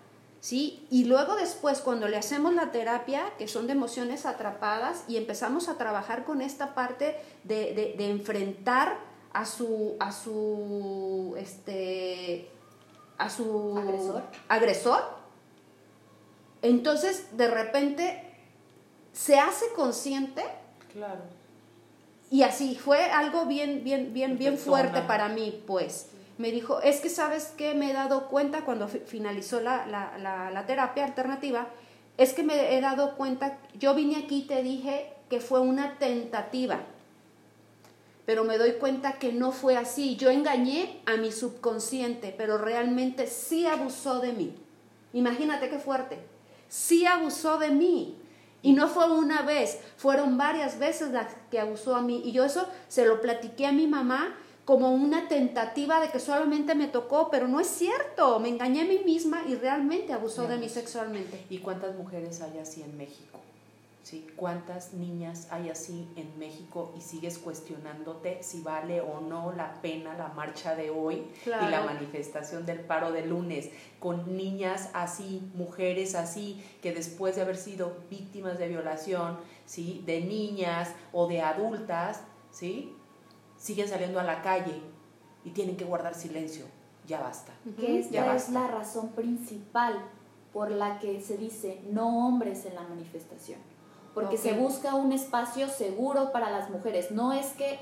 [0.41, 0.85] ¿sí?
[0.89, 5.69] Y luego después, cuando le hacemos la terapia, que son de emociones atrapadas, y empezamos
[5.69, 7.15] a trabajar con esta parte
[7.45, 8.97] de, enfrentar
[9.31, 12.49] a su, a su, este,
[13.17, 14.23] a su agresor.
[14.49, 15.03] agresor,
[16.61, 18.33] entonces de repente
[19.13, 20.43] se hace consciente.
[20.91, 21.21] Claro.
[22.29, 27.01] Y así fue algo bien, bien, bien, bien fuerte para mí, pues me dijo, es
[27.01, 31.67] que sabes que me he dado cuenta cuando finalizó la, la, terapia alternativa,
[32.17, 35.97] es que me he dado cuenta, yo vine aquí y te dije que fue una
[35.97, 36.79] tentativa,
[38.25, 40.15] pero me doy cuenta que no fue así.
[40.15, 44.55] Yo engañé a mi subconsciente, pero realmente sí abusó de mí.
[45.13, 46.19] Imagínate qué fuerte.
[46.69, 48.17] Sí abusó de mí.
[48.61, 52.21] Y no fue una vez, fueron varias veces las que abusó a mí.
[52.23, 56.75] Y yo eso se lo platiqué a mi mamá como una tentativa de que solamente
[56.75, 58.39] me tocó, pero no es cierto.
[58.39, 61.45] Me engañé a mí misma y realmente abusó de mí sexualmente.
[61.49, 63.39] ¿Y cuántas mujeres hay así en México?
[64.03, 64.27] ¿sí?
[64.35, 70.15] ¿Cuántas niñas hay así en México y sigues cuestionándote si vale o no la pena
[70.17, 73.69] la marcha de hoy y la manifestación del paro de lunes?
[73.99, 80.03] Con niñas así, mujeres así, que después de haber sido víctimas de violación, ¿sí?
[80.05, 82.95] De niñas o de adultas, ¿sí?
[83.61, 84.81] Siguen saliendo a la calle
[85.45, 86.65] y tienen que guardar silencio.
[87.05, 87.53] Ya basta.
[87.77, 90.01] Que esta es la razón principal
[90.51, 93.59] por la que se dice no hombres en la manifestación
[94.13, 97.11] porque se busca un espacio seguro para las mujeres.
[97.11, 97.79] No es que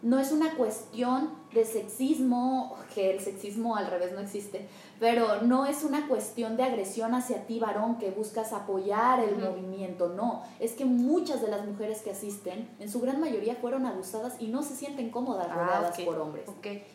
[0.00, 4.68] no es una cuestión de sexismo, que el sexismo al revés no existe,
[5.02, 10.10] pero no es una cuestión de agresión hacia ti, varón, que buscas apoyar el movimiento,
[10.10, 10.44] no.
[10.60, 14.46] Es que muchas de las mujeres que asisten, en su gran mayoría, fueron abusadas y
[14.46, 16.46] no se sienten cómodas ah, rodeadas por hombres.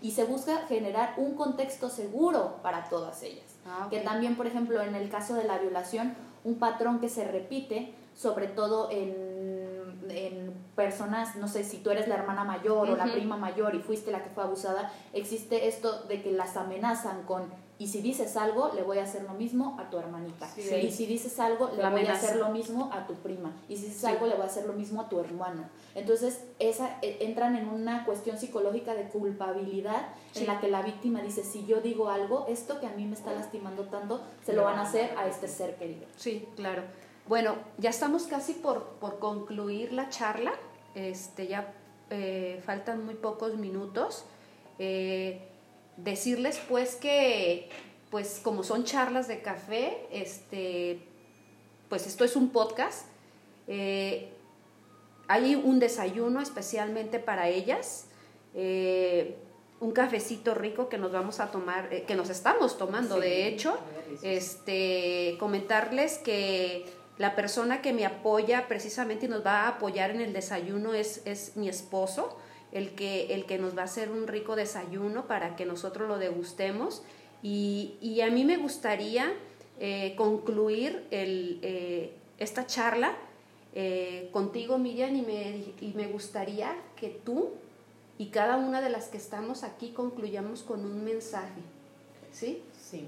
[0.01, 3.43] Y se busca generar un contexto seguro para todas ellas.
[3.65, 7.27] Ah, que también, por ejemplo, en el caso de la violación, un patrón que se
[7.27, 12.95] repite sobre todo en, en, personas, no sé, si tú eres la hermana mayor o
[12.95, 17.23] la prima mayor y fuiste la que fue abusada, existe esto de que las amenazan
[17.23, 17.43] con,
[17.79, 20.49] y si dices algo, le voy a hacer lo mismo a tu hermanita.
[20.57, 23.51] Y si dices algo, le voy a hacer lo mismo a tu prima.
[23.69, 25.69] Y si dices algo, le voy a hacer lo mismo a tu hermano.
[25.93, 31.21] Entonces, esa, e, entran en una cuestión psicológica de culpabilidad en la que la víctima
[31.21, 34.63] dice, si yo digo algo, esto que a mí me está lastimando tanto, se lo
[34.63, 36.07] van a hacer a este ser querido.
[36.15, 36.81] Sí, claro.
[37.27, 40.53] Bueno, ya estamos casi por, concluir la charla.
[40.95, 41.73] Este, ya
[42.09, 44.25] eh, faltan muy pocos minutos.
[44.79, 45.46] Eh,
[45.97, 47.69] decirles pues que,
[48.09, 50.99] pues como son charlas de café, este,
[51.89, 53.07] pues esto es un podcast.
[53.67, 54.29] Eh,
[55.27, 58.05] hay un desayuno especialmente para ellas,
[59.79, 63.77] un cafecito rico que nos vamos a tomar, que nos estamos tomando de hecho.
[64.23, 66.85] Este, comentarles que
[67.17, 71.21] la persona que me apoya precisamente y nos va a apoyar en el desayuno es,
[71.25, 72.37] es mi esposo,
[72.71, 76.17] el que, el que nos va a hacer un rico desayuno para que nosotros lo
[76.17, 77.03] degustemos.
[77.43, 79.31] Y, a mí me gustaría
[79.79, 83.15] eh, concluir el, eh, esta charla
[83.73, 87.51] eh, contigo, Miriam, y me, y me gustaría que tú
[88.17, 91.61] y cada una de las que estamos aquí concluyamos con un mensaje.
[92.31, 92.63] ¿Sí?
[92.79, 93.07] Sí,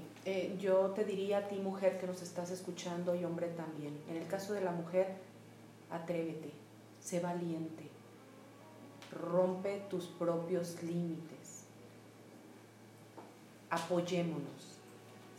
[0.60, 3.98] yo te diría a ti mujer que nos estás escuchando y hombre también.
[4.10, 5.14] En el caso de la mujer,
[5.90, 6.50] atrévete,
[7.00, 7.89] sé valiente,
[9.12, 11.64] rompe tus propios límites,
[13.70, 14.78] apoyémonos.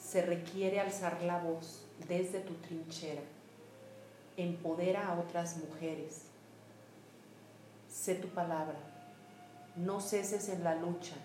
[0.01, 3.21] Se requiere alzar la voz desde tu trinchera,
[4.35, 6.23] empodera a otras mujeres,
[7.89, 8.77] sé tu palabra,
[9.75, 11.15] no ceses en la lucha.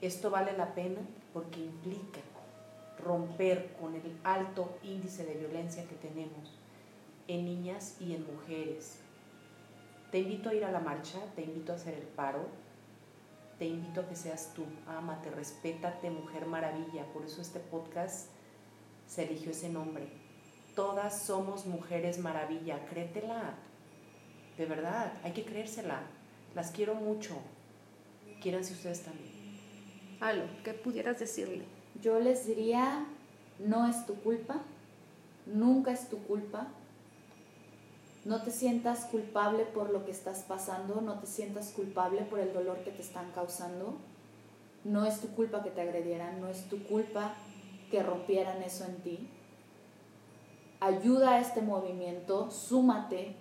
[0.00, 1.00] Esto vale la pena
[1.32, 2.20] porque implica
[3.04, 6.58] romper con el alto índice de violencia que tenemos
[7.28, 8.98] en niñas y en mujeres.
[10.12, 12.46] Te invito a ir a la marcha, te invito a hacer el paro,
[13.58, 17.06] te invito a que seas tú, ámate, respétate, mujer maravilla.
[17.14, 18.28] Por eso este podcast
[19.06, 20.08] se eligió ese nombre.
[20.76, 23.54] Todas somos mujeres maravilla, créetela.
[24.58, 26.02] De verdad, hay que creérsela.
[26.54, 27.34] Las quiero mucho.
[28.42, 29.32] Quieranse ustedes también.
[30.20, 31.64] Algo, ¿qué pudieras decirle?
[32.02, 33.06] Yo les diría,
[33.58, 34.60] no es tu culpa,
[35.46, 36.68] nunca es tu culpa.
[38.24, 42.52] No te sientas culpable por lo que estás pasando, no te sientas culpable por el
[42.52, 43.96] dolor que te están causando.
[44.84, 47.34] No es tu culpa que te agredieran, no es tu culpa
[47.90, 49.28] que rompieran eso en ti.
[50.78, 53.36] Ayuda a este movimiento, súmate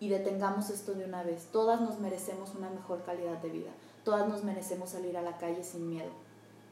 [0.00, 1.46] y detengamos esto de una vez.
[1.52, 3.70] Todas nos merecemos una mejor calidad de vida,
[4.04, 6.10] todas nos merecemos salir a la calle sin miedo.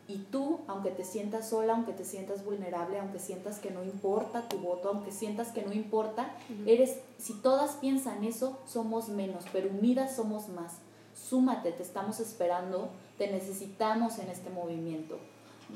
[0.09, 4.48] Y tú, aunque te sientas sola, aunque te sientas vulnerable, aunque sientas que no importa
[4.48, 6.34] tu voto, aunque sientas que no importa,
[6.66, 10.78] eres, si todas piensan eso, somos menos, pero unidas somos más.
[11.14, 15.18] Súmate, te estamos esperando, te necesitamos en este movimiento.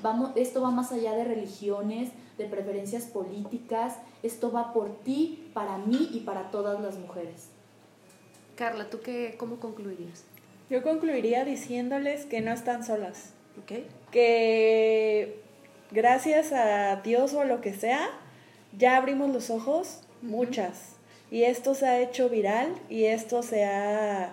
[0.03, 5.79] Vamos, esto va más allá de religiones, de preferencias políticas, esto va por ti, para
[5.79, 7.49] mí y para todas las mujeres.
[8.57, 10.25] Carla, ¿tú qué, cómo concluirías?
[10.69, 13.36] Yo concluiría diciéndoles que no están solas
[14.13, 15.41] que
[15.91, 18.09] gracias a Dios o a lo que sea,
[18.77, 20.97] ya abrimos los ojos, muchas.
[21.31, 24.33] Y esto se ha hecho viral y esto se ha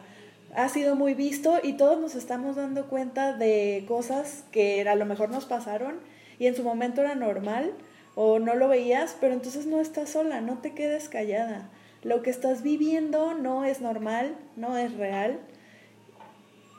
[0.55, 5.05] ha sido muy visto y todos nos estamos dando cuenta de cosas que a lo
[5.05, 5.95] mejor nos pasaron
[6.39, 7.73] y en su momento era normal
[8.15, 11.69] o no lo veías, pero entonces no estás sola, no te quedes callada.
[12.03, 15.39] Lo que estás viviendo no es normal, no es real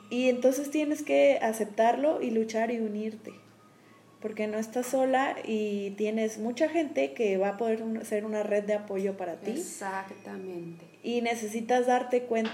[0.09, 3.33] y entonces tienes que aceptarlo y luchar y unirte
[4.25, 8.63] porque no estás sola y tienes mucha gente que va a poder ser una red
[8.63, 9.51] de apoyo para ti.
[9.51, 10.83] Exactamente.
[11.03, 12.51] Y necesitas darte cuenta